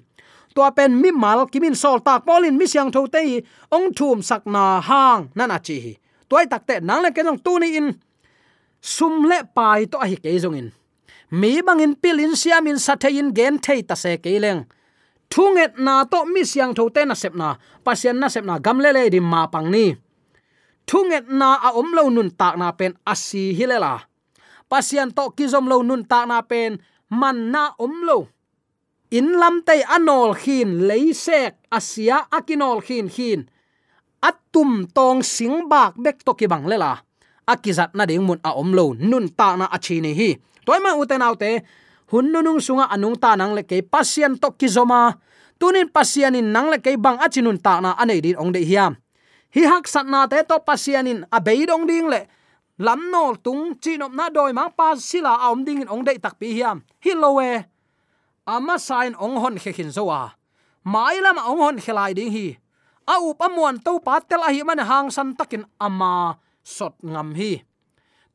Tua 0.55 0.71
pen 0.71 1.01
mi 1.03 1.11
mal 1.11 1.47
kimin 1.53 1.75
sol 1.75 1.99
tak 2.07 2.25
polin 2.27 2.59
mi 2.59 2.67
siang 2.67 2.91
tho 2.95 3.07
te 3.07 3.43
ong 3.77 3.89
thum 3.99 4.23
sak 4.23 4.47
na 4.47 4.81
hang 4.81 5.31
na 5.35 5.47
na 5.47 5.59
chi 5.59 5.77
hi. 5.85 5.93
Toy 6.29 6.47
tak 6.47 6.67
te 6.67 6.81
nang 6.81 7.03
le 7.03 7.11
ke 7.11 7.23
jong 7.27 7.39
tu 7.45 7.59
ni 7.59 7.77
in. 7.77 7.89
Sum 8.81 9.25
le 9.31 9.39
pai 9.57 9.87
to 9.87 9.99
hi 9.99 10.17
ke 10.25 10.31
jong 10.43 10.57
in. 10.61 10.69
Mi 11.31 11.63
bangin 11.67 11.95
pilin 12.03 12.35
siamin 12.37 12.79
sathein 12.79 13.29
gen 13.37 13.59
thei 13.59 13.83
ta 13.83 13.95
se 13.95 14.17
ke 14.25 14.39
leng 14.45 14.63
thunget 15.33 15.79
na 15.79 16.05
to 16.05 16.25
mi 16.25 16.43
siang 16.43 16.73
tho 16.77 16.89
te 16.95 17.03
na 17.05 17.15
sep 17.15 17.35
na. 17.35 17.57
Pasien 17.85 18.17
na 18.21 18.29
sep 18.29 18.45
na 18.45 18.59
gamle 18.59 18.91
le 18.97 19.11
di 19.11 19.21
ma 19.21 19.47
pang 19.53 19.69
ni. 19.75 19.95
Thunget 20.89 21.27
na 21.29 21.49
a 21.67 21.69
om 21.81 21.89
lo 21.97 22.09
nun 22.11 22.31
tak 22.41 22.55
na 22.61 22.73
pen 22.79 22.93
asi 23.13 23.53
hilela 23.57 24.05
pasian 24.75 25.15
to 25.15 25.31
kizom 25.39 25.71
lo 25.71 25.87
nun 25.87 26.03
tak 26.03 26.27
na 26.27 26.43
pen 26.43 26.83
man 27.15 27.55
na 27.55 27.79
om 27.79 27.95
lo. 28.03 28.19
In 29.15 29.39
lam 29.39 29.63
te 29.63 29.87
anol 29.87 30.35
khin 30.35 30.91
leisek 30.91 31.71
asia 31.71 32.27
akinol 32.35 32.83
khin 32.83 33.07
khin 33.07 33.47
atum 34.19 34.91
tong 34.91 35.23
sing 35.23 35.71
bak 35.71 35.95
bek 35.95 36.27
to 36.27 36.35
ki 36.35 36.51
bang 36.51 36.67
lela 36.67 36.99
akizat 37.47 37.95
na 37.95 38.03
ding 38.09 38.25
mun 38.27 38.43
a 38.43 38.51
om 38.59 38.75
lo 38.75 38.97
nun 38.99 39.31
ta 39.39 39.55
na 39.55 39.71
achi 39.71 40.03
ni 40.03 40.13
hi. 40.19 40.31
Toy 40.67 40.81
ma 40.83 40.99
uten 40.99 41.23
autte 41.23 41.51
hunnunung 42.15 42.63
sunga 42.63 42.87
anung 42.95 43.19
ta 43.19 43.35
nang 43.35 43.59
le 43.59 43.67
ke 43.67 43.83
pasien 43.83 44.39
to 44.39 44.55
kizoma 44.55 45.19
tunin 45.59 45.91
pasien 45.91 46.39
in 46.39 46.55
nang 46.55 46.71
le 46.71 46.79
ke 46.79 46.95
bang 46.95 47.19
achinun 47.19 47.59
ta 47.59 47.83
na 47.83 47.99
anei 47.99 48.23
din 48.23 48.39
ong 48.39 48.55
de 48.55 48.63
hiam 48.63 48.95
hi 49.55 49.63
hak 49.71 49.87
sat 49.87 50.07
na 50.07 50.27
te 50.27 50.43
to 50.43 50.59
pasianin 50.67 51.23
a 51.31 51.39
beidong 51.39 51.87
ding 51.87 52.11
le. 52.11 52.27
Lam 52.75 53.07
nol 53.07 53.39
tung 53.39 53.79
chinom 53.79 54.11
na 54.19 54.27
doi 54.27 54.51
mang 54.51 54.75
pa 54.75 54.99
sila 54.99 55.47
aom 55.47 55.63
ding 55.63 55.87
in 55.87 55.91
ong 55.91 56.03
de 56.03 56.19
tak 56.19 56.35
pi 56.43 56.59
hiam 56.59 56.83
hi 56.99 57.15
lowe 57.15 57.63
ama 58.51 58.75
sign 58.83 59.15
ong 59.15 59.39
hon 59.39 59.57
khe 59.63 59.71
khin 59.71 59.95
zowa. 59.95 60.35
Mai 60.83 61.23
lam 61.23 61.39
ong 61.39 61.63
hon 61.63 61.79
khelai 61.79 62.11
ding 62.19 62.35
hi. 62.35 62.59
A 63.07 63.15
up 63.23 63.39
amuan 63.47 63.79
to 63.79 64.03
pa 64.03 64.19
tel 64.19 64.43
a 64.43 64.51
hi 64.51 64.67
man 64.67 64.83
hang 64.83 65.09
san 65.15 65.39
takin 65.39 65.63
ama 65.79 66.35
sot 66.67 66.99
ngam 66.99 67.31
hi. 67.39 67.63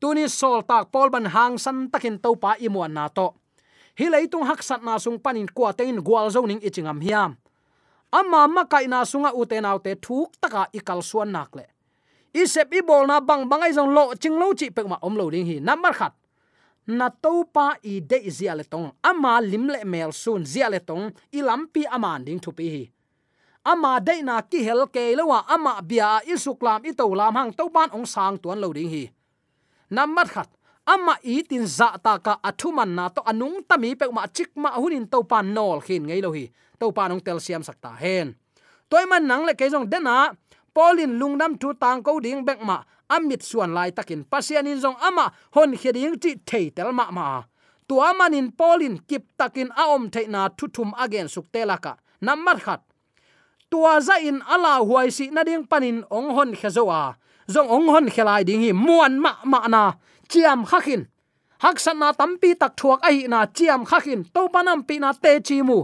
Tuni 0.00 0.24
sol 0.24 0.64
tak 0.64 0.88
pol 0.88 1.12
ban 1.12 1.28
hang 1.28 1.60
san 1.60 1.92
takin 1.92 2.16
to 2.16 2.32
pa 2.40 2.56
imuan 2.64 2.96
na 2.96 3.12
to 3.12 3.36
hi 4.00 4.08
leitung 4.08 4.48
hak 4.48 4.64
sat 4.64 4.80
na 4.80 4.96
sung 4.96 5.20
panin 5.20 5.44
kwa 5.52 5.76
tein 5.76 6.00
gwal 6.00 6.32
zoning 6.32 6.60
ichingam 6.64 7.04
hiam. 7.04 7.36
Amma 8.08 8.48
ma 8.48 8.64
kai 8.64 8.88
na 8.88 9.04
sunga 9.04 9.30
uten 9.36 9.68
autte 9.68 9.92
thuk 10.00 10.32
taka 10.40 10.72
ikal 10.72 11.04
suan 11.04 11.28
nak 11.28 11.52
le. 11.52 11.68
I 12.32 12.46
sep 12.48 12.72
i 12.72 12.80
bol 12.80 13.04
na 13.06 13.20
bang 13.20 13.44
bangai 13.44 13.76
jong 13.76 13.92
lo 13.92 14.14
ching 14.16 14.40
lo 14.40 14.54
chi 14.56 14.70
pek 14.70 14.88
ma 14.88 14.96
om 15.02 15.14
lo 15.20 15.28
ding 15.30 15.46
hi. 15.46 15.60
Number 15.60 15.92
khat. 15.92 16.14
Na 16.86 17.10
to 17.10 17.44
pa 17.44 17.76
i 17.84 18.00
de 18.00 18.18
zia 18.30 18.54
le 18.56 18.64
tong. 18.64 18.88
Ama 19.04 19.40
lim 19.40 19.68
le 19.68 19.84
mel 19.84 20.12
sun 20.12 20.46
zia 20.46 20.70
le 20.70 20.80
tong. 20.80 21.12
I 21.36 21.44
lampi 21.44 21.84
aman 21.84 22.24
ding 22.24 22.40
thupi 22.40 22.66
hi. 22.74 22.84
Ama 23.64 24.00
de 24.00 24.22
na 24.22 24.40
ki 24.40 24.64
hel 24.64 24.86
ke 24.88 25.12
lewa 25.12 25.44
ama 25.46 25.82
bia 25.82 26.24
i 26.24 26.34
suklam 26.40 26.88
i 26.88 26.96
to 26.96 27.04
lam 27.14 27.36
hang 27.36 27.52
to 27.52 27.68
ban 27.68 27.92
ong 27.92 28.06
sang 28.06 28.38
tuan 28.40 28.58
lo 28.60 28.72
ding 28.72 28.88
hi. 28.88 29.04
Number 29.90 30.24
khat 30.24 30.48
ama 30.86 31.16
i 31.22 31.42
tin 31.42 31.66
za 31.66 31.96
ta 32.02 32.18
ka 32.18 32.38
athuman 32.42 32.94
na 32.94 33.08
to 33.08 33.22
anung 33.22 33.62
tami 33.68 33.94
pe 33.98 34.06
ma 34.12 34.26
chik 34.26 34.50
ma 34.56 34.70
hunin 34.80 35.06
to 35.10 35.22
pan 35.22 35.54
nol 35.54 35.80
khin 35.80 36.06
ngei 36.06 36.22
lo 36.22 36.32
hi. 36.32 36.50
To 36.80 36.92
pan 36.92 37.12
ong 37.12 37.20
tel 37.20 37.40
siam 37.40 37.62
sakta 37.62 37.92
hen. 38.02 38.34
Toy 38.88 39.04
man 39.04 39.26
nang 39.26 39.44
le 39.46 39.54
ke 39.54 39.68
jong 39.70 39.86
dena 39.92 40.32
polin 40.74 41.18
lungnam 41.20 41.58
thu 41.60 41.74
tang 41.74 42.02
ko 42.02 42.20
ding 42.20 42.44
bek 42.44 42.60
ma, 42.62 42.82
amit 43.08 43.42
suan 43.42 43.74
lai 43.74 43.90
takin. 43.90 44.24
Pasian 44.24 44.66
in 44.66 44.80
jong 44.80 44.96
ama, 45.02 45.30
hon 45.54 45.76
kheding 45.76 46.16
ti 46.22 46.34
thei 46.46 46.70
tel 46.70 46.92
ma 46.92 47.10
ma. 47.10 47.42
Tua 47.88 48.14
manin 48.14 48.50
polin 48.54 48.98
kip 49.08 49.24
takin 49.36 49.68
aom 49.76 50.10
thei 50.10 50.26
na 50.26 50.48
thuthum 50.48 50.90
again 50.96 51.28
suk 51.28 51.46
telaka 51.52 51.98
namar 52.20 52.58
khat. 52.64 52.80
Tua 53.70 54.00
za 54.00 54.16
in 54.18 54.42
ala 54.46 54.78
huai 54.82 55.10
si 55.10 55.30
na 55.30 55.42
ding 55.42 55.66
panin 55.66 56.02
ong 56.10 56.30
hon 56.36 56.50
khezowa 56.54 57.14
zong 57.50 57.68
ong 57.68 57.88
hon 57.92 58.06
khelai 58.14 58.42
ding 58.46 58.62
hi 58.62 58.72
muan 58.72 59.18
ma 59.20 59.32
ma 59.44 59.66
na 59.68 59.82
chiam 60.30 60.60
khakin 60.70 61.02
hak 61.62 61.76
san 61.84 61.96
na 62.02 62.08
tampi 62.20 62.50
tak 62.60 62.72
thuak 62.78 63.00
ai 63.08 63.18
na 63.32 63.38
chiam 63.56 63.80
khakin 63.90 64.20
to 64.34 64.42
panam 64.54 64.80
pi 64.88 64.94
na 65.02 65.10
te 65.22 65.32
chi 65.46 65.56
mu. 65.68 65.78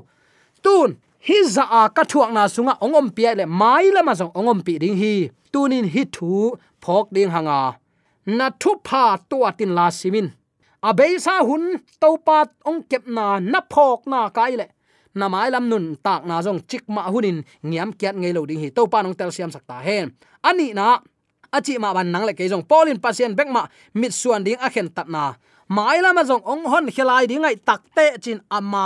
Tun, 0.65 0.91
hi 1.27 1.37
za 1.55 1.65
a 1.81 1.83
ka 1.97 2.03
thuak 2.11 2.31
na 2.37 2.43
sunga 2.55 2.75
ongom 2.85 3.09
pi 3.17 3.23
le 3.39 3.45
mai 3.61 3.85
le 3.95 4.01
ma 4.07 4.13
zong 4.21 4.33
ongom 4.39 4.61
pi 4.67 4.75
ding 4.83 4.97
hi. 5.03 5.15
Tunin 5.53 5.87
hi 5.95 6.03
thu 6.17 6.31
phok 6.83 7.07
ding 7.15 7.31
hanga. 7.35 7.61
Na 8.39 8.47
thu 8.61 8.71
pha 8.89 9.05
to 9.31 9.39
tin 9.59 9.73
la 9.79 9.87
simin. 9.99 10.29
A 10.89 10.91
be 10.99 11.07
sa 11.25 11.35
hun, 11.49 11.65
to 12.01 12.09
pat 12.27 12.49
ong 12.69 12.81
kep 12.91 13.05
na 13.17 13.27
na 13.53 13.61
phok 13.73 14.01
na 14.13 14.21
kai 14.37 14.53
le. 14.61 14.67
Na 15.19 15.25
mai 15.33 15.49
lam 15.55 15.65
nun 15.71 15.87
tak 16.07 16.21
na 16.29 16.37
zong 16.47 16.61
chik 16.71 16.85
ma 16.95 17.03
hunin, 17.13 17.39
ngiam 17.69 17.91
kiat 17.99 18.15
ngei 18.21 18.33
lo 18.37 18.43
ding 18.49 18.61
hi. 18.63 18.69
To 18.77 18.83
pa 18.93 18.99
nong 19.03 19.17
tel 19.19 19.31
siam 19.37 19.51
sakta 19.55 19.77
hen. 19.87 20.07
Ani 20.49 20.67
na 20.79 20.87
achi 21.57 21.75
ma 21.83 21.90
ban 21.97 22.09
nang 22.12 22.25
le 22.29 22.33
ke 22.38 22.45
jong 22.53 22.66
polin 22.71 22.99
pasien 23.05 23.33
bek 23.38 23.49
ma 23.57 23.62
mit 24.01 24.12
suan 24.21 24.45
ding 24.47 24.61
a 24.66 24.69
khen 24.75 24.88
tat 24.97 25.09
na. 25.09 25.35
Mai 25.69 25.99
lama 26.05 26.23
jong 26.29 26.45
ong 26.53 26.64
hon 26.73 26.87
khelai 26.95 27.25
ding 27.31 27.45
ai 27.49 27.57
takte 27.69 28.07
chin 28.25 28.38
ama 28.59 28.85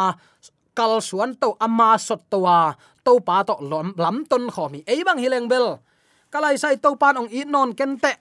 kal 0.78 0.92
suan 1.08 1.30
to 1.40 1.48
ama 1.66 1.98
sot 1.98 2.22
to 2.30 2.38
wa. 2.46 2.74
To 3.04 3.16
pa 3.26 3.42
to 3.48 3.56
lom, 3.70 3.96
lam 3.96 4.16
ton 4.30 4.44
khomi 4.54 4.80
ei 4.86 5.00
bang 5.06 5.18
hileng 5.18 5.48
bel. 5.48 5.80
Kalai 6.32 6.56
sai 6.62 6.76
to 6.76 6.94
pan 7.00 7.18
ong 7.20 7.30
i 7.32 7.42
non 7.44 7.72
kente 7.78 8.12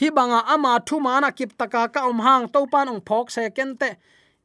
hi 0.00 0.10
banga 0.10 0.40
ama 0.54 0.72
thu 0.86 0.98
mana 1.00 1.30
kip 1.30 1.50
taka 1.58 1.88
ka 1.94 2.00
om 2.10 2.18
hang 2.26 2.44
to 2.54 2.66
pan 2.72 2.88
ong 2.92 3.00
phok 3.08 3.30
se 3.30 3.42
kente 3.56 3.96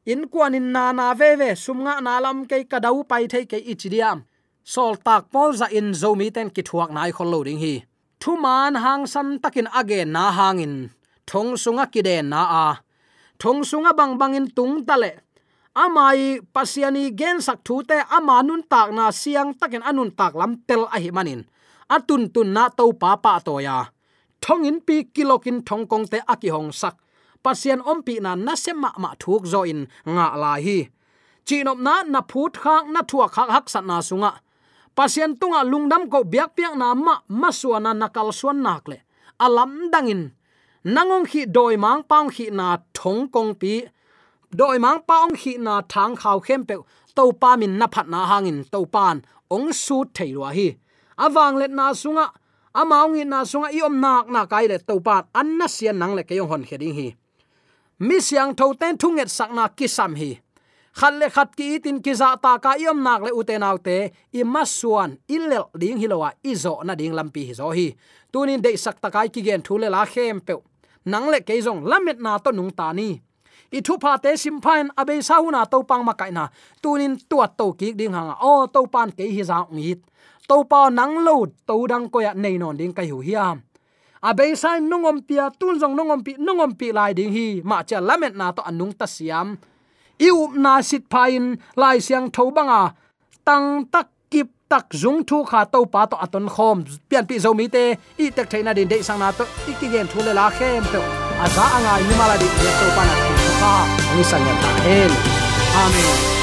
in 0.06 0.22
kuan 0.32 0.54
in 0.54 0.72
na 0.72 0.92
na 0.92 1.12
ve 1.20 1.34
ve 1.40 1.50
sumnga 1.64 1.94
na 2.06 2.14
lam 2.24 2.46
ke 2.50 2.62
ka 2.70 2.78
dau 2.78 3.02
pai 3.10 3.26
thei 3.32 3.44
ke 3.50 3.58
ichidiam 3.72 4.18
sol 4.64 4.94
tak 5.06 5.22
pol 5.32 5.50
za 5.60 5.66
in 5.78 5.90
zomi 6.00 6.30
ten 6.34 6.48
ki 6.54 6.62
thuak 6.68 6.90
nai 6.96 7.10
khol 7.16 7.28
loading 7.32 7.58
hi 7.64 7.74
thu 8.20 8.36
man 8.36 8.74
hang 8.84 9.06
san 9.12 9.38
takin 9.42 9.68
age 9.80 10.04
na 10.04 10.30
hangin. 10.38 10.74
Thong 11.26 11.56
sunga 11.62 11.84
kide 11.92 12.16
na 12.22 12.40
a. 12.64 12.66
Thong 13.40 13.60
sunga 13.64 13.96
bang 13.96 14.14
bangin 14.20 14.46
tung 14.56 14.84
tale. 14.88 15.12
Amai 15.82 16.44
pasiani 16.54 17.04
gen 17.16 17.40
sak 17.40 17.58
thu 17.64 17.82
te 17.88 17.98
ama 18.16 18.42
nun 18.42 18.62
tak 18.72 18.88
na 18.92 19.04
siang 19.10 19.50
takin 19.60 19.82
anun 19.90 20.10
tak 20.18 20.32
lam 20.40 20.52
tel 20.68 20.82
a 20.94 20.98
hi 21.00 21.10
manin. 21.16 21.40
Atun 21.94 22.22
tun 22.34 22.52
na 22.52 22.68
to 22.68 22.92
pa 23.00 23.16
pa 23.16 23.32
to 23.46 23.54
ya. 23.66 23.78
Thong 24.44 24.64
in 24.68 24.78
pi 24.86 24.96
kilokin 25.14 25.58
thong 25.68 25.84
kong 25.90 26.06
te 26.12 26.18
aki 26.32 26.48
hong 26.54 26.70
sak. 26.80 26.94
Pasian 27.44 27.80
om 27.90 28.02
pi 28.06 28.14
na 28.20 28.34
na 28.46 28.54
sema 28.54 28.80
ma 28.80 28.90
ma 29.02 29.10
thuk 29.22 29.42
zo 29.52 29.60
in. 29.72 29.80
Nga 30.04 30.26
la 30.42 30.52
hi. 30.64 30.78
Chinop 31.46 31.78
na 31.86 31.94
na 32.12 32.20
phut 32.30 32.52
khak 32.62 32.84
na 32.92 33.00
thua 33.10 33.26
khak 33.34 33.48
hak 33.54 33.66
sat 33.72 33.84
na 33.88 33.96
sunga 34.08 34.32
pasien 35.00 35.32
tunga 35.40 35.64
lungdam 35.64 36.12
ko 36.12 36.28
biak 36.28 36.52
piak 36.52 36.76
na 36.76 36.92
ma 36.92 37.14
masuana 37.40 37.96
nakal 37.96 38.28
suan 38.36 38.60
nak 38.60 38.84
le 38.84 38.98
alam 39.40 39.88
dangin. 39.92 40.22
Nangong 40.84 41.24
khi 41.24 41.48
doi 41.56 41.76
mang 41.80 42.02
paung 42.04 42.28
khi 42.28 42.50
na 42.52 42.76
thong 42.92 43.32
kong 43.32 43.56
pi. 43.60 43.88
Doi 44.52 44.76
mang 44.78 45.00
paung 45.08 45.32
khi 45.40 45.56
na 45.56 45.80
thang 45.88 46.12
khaw 46.20 46.38
khem 46.46 46.64
pe. 46.68 46.74
To 47.16 47.32
pa 47.32 47.56
min 47.56 47.78
na 47.80 47.86
phat 47.94 48.06
na 48.12 48.20
hangin 48.30 48.64
to 48.72 48.84
pan 48.84 49.16
ong 49.48 49.72
su 49.72 50.04
theilwa 50.14 50.52
hi. 50.52 50.68
Awang 51.24 51.56
let 51.56 51.70
na 51.70 51.92
sunga. 51.92 52.26
Amaung 52.76 53.16
in 53.20 53.28
na 53.32 53.40
sunga. 53.44 53.68
I 53.72 53.80
om 53.80 54.00
nak 54.00 54.28
na 54.28 54.44
kai 54.52 54.66
le 54.68 54.78
to 54.78 55.00
pan 55.00 55.24
an 55.34 55.48
na 55.58 55.66
sian 55.66 55.96
nang 55.98 56.12
le 56.16 56.22
ke 56.28 56.34
yong 56.36 56.48
hon 56.52 56.64
heding 56.68 56.94
hi. 56.98 57.08
Mi 58.06 58.20
siang 58.20 58.52
tho 58.58 58.66
ten 58.80 59.00
thunget 59.00 59.32
sakna 59.36 59.64
kisam 59.72 60.12
hi 60.20 60.40
khat 60.98 61.14
le 61.20 61.28
khat 61.30 61.56
ki 61.56 61.78
tin 61.84 62.02
ki 62.04 62.12
za 62.14 62.36
ta 62.42 62.58
ka 62.58 62.74
yom 62.84 63.02
nak 63.02 63.22
le 63.26 63.30
uten 63.40 63.62
autte, 63.62 64.10
i 64.32 64.42
masuan 64.44 65.16
illel 65.28 65.64
ding 65.80 65.98
hilowa 66.02 66.30
izo 66.42 66.74
na 66.84 66.94
ding 66.94 67.14
lampi 67.18 67.46
hi 67.48 67.54
zo 67.54 67.70
hi. 67.70 67.88
Tunin 68.32 68.62
de 68.62 68.76
sak 68.76 69.00
ta 69.00 69.08
kai 69.10 69.28
ki 69.28 69.40
gen 69.42 69.62
thule 69.62 69.88
la 69.90 70.04
khem 70.12 70.40
pe. 70.40 70.54
Nang 71.04 71.26
le 71.32 71.40
ke 71.40 71.54
zong 71.66 71.82
lamet 71.90 72.18
na 72.20 72.38
to 72.38 72.50
nung 72.52 72.70
ta 72.70 72.92
ni. 72.92 73.20
I 73.72 73.80
thu 73.86 73.94
pha 74.02 74.18
te 74.18 74.36
sim 74.36 74.60
phain 74.60 74.90
abe 75.00 75.22
sa 75.22 75.40
na 75.54 75.64
to 75.64 75.82
pang 75.82 76.04
ma 76.04 76.12
kai 76.20 76.30
na. 76.30 76.48
Tunin 76.82 77.14
tuat 77.30 77.56
to 77.58 77.72
ki 77.78 77.92
ding 77.92 78.12
hanga 78.12 78.36
o, 78.42 78.66
to 78.66 78.80
pan 78.86 79.10
ke 79.10 79.24
hi 79.34 79.42
za 79.42 79.58
ngi 79.70 79.94
to 80.50 80.66
pa 80.66 80.90
nang 80.90 81.22
lo 81.26 81.46
to 81.46 81.86
dang 81.86 82.10
ko 82.10 82.18
ya 82.18 82.32
nei 82.34 82.58
non 82.58 82.74
ding 82.74 82.90
kai 82.90 83.06
hu 83.06 83.22
hiam 83.22 83.62
abe 84.20 84.52
sai 84.56 84.80
nungom 84.80 85.22
pia, 85.24 85.48
tun 85.58 85.78
jong 85.80 85.94
nungom 85.96 86.20
pi 86.26 86.32
nungom 86.36 86.76
pi 86.76 86.92
lai 86.92 87.12
ding 87.14 87.32
hi, 87.32 87.62
ma 87.64 87.82
cha 87.82 88.00
lamet 88.00 88.34
na 88.36 88.52
to 88.52 88.62
anung 88.62 88.92
ta 88.92 89.06
siam 89.06 89.56
iup 90.26 90.52
na 90.64 90.72
sit 90.88 91.04
phain 91.12 91.44
lai 91.76 91.98
siang 92.06 92.26
tho 92.34 92.44
banga. 92.56 92.82
Tang 93.46 93.86
tak 93.92 94.08
kip 94.32 94.48
tak 94.70 94.86
zung 95.02 95.20
thu 95.28 95.38
kha 95.50 95.60
to 95.72 95.80
pa 95.92 96.06
to 96.10 96.16
aton 96.24 96.46
khom. 96.54 96.76
Pian 97.08 97.24
pi 97.28 97.36
zo 97.44 97.50
mi 97.58 97.66
te, 97.74 97.84
i 98.22 98.30
tak 98.36 98.46
thaina 98.52 98.72
din 98.74 98.88
de 98.92 99.02
sang 99.02 99.18
na 99.22 99.28
to, 99.38 99.44
i 99.70 99.72
ki 99.80 99.86
gen 99.92 100.06
thu 100.12 100.18
le 100.26 100.32
la 100.40 100.46
khem 100.58 100.82
to 100.92 101.00
aza 101.44 101.64
anga 101.76 101.92
ni 102.08 102.14
mala 102.20 102.36
di 102.42 102.48
to 102.80 102.86
pa 102.96 103.02
na 103.08 103.14
ki 103.38 103.48
kha. 103.60 103.72
Ani 104.10 104.24
sang 104.30 104.44
ya 104.48 104.54
ta 104.62 104.70
hen 104.84 105.10
amen. 105.84 106.39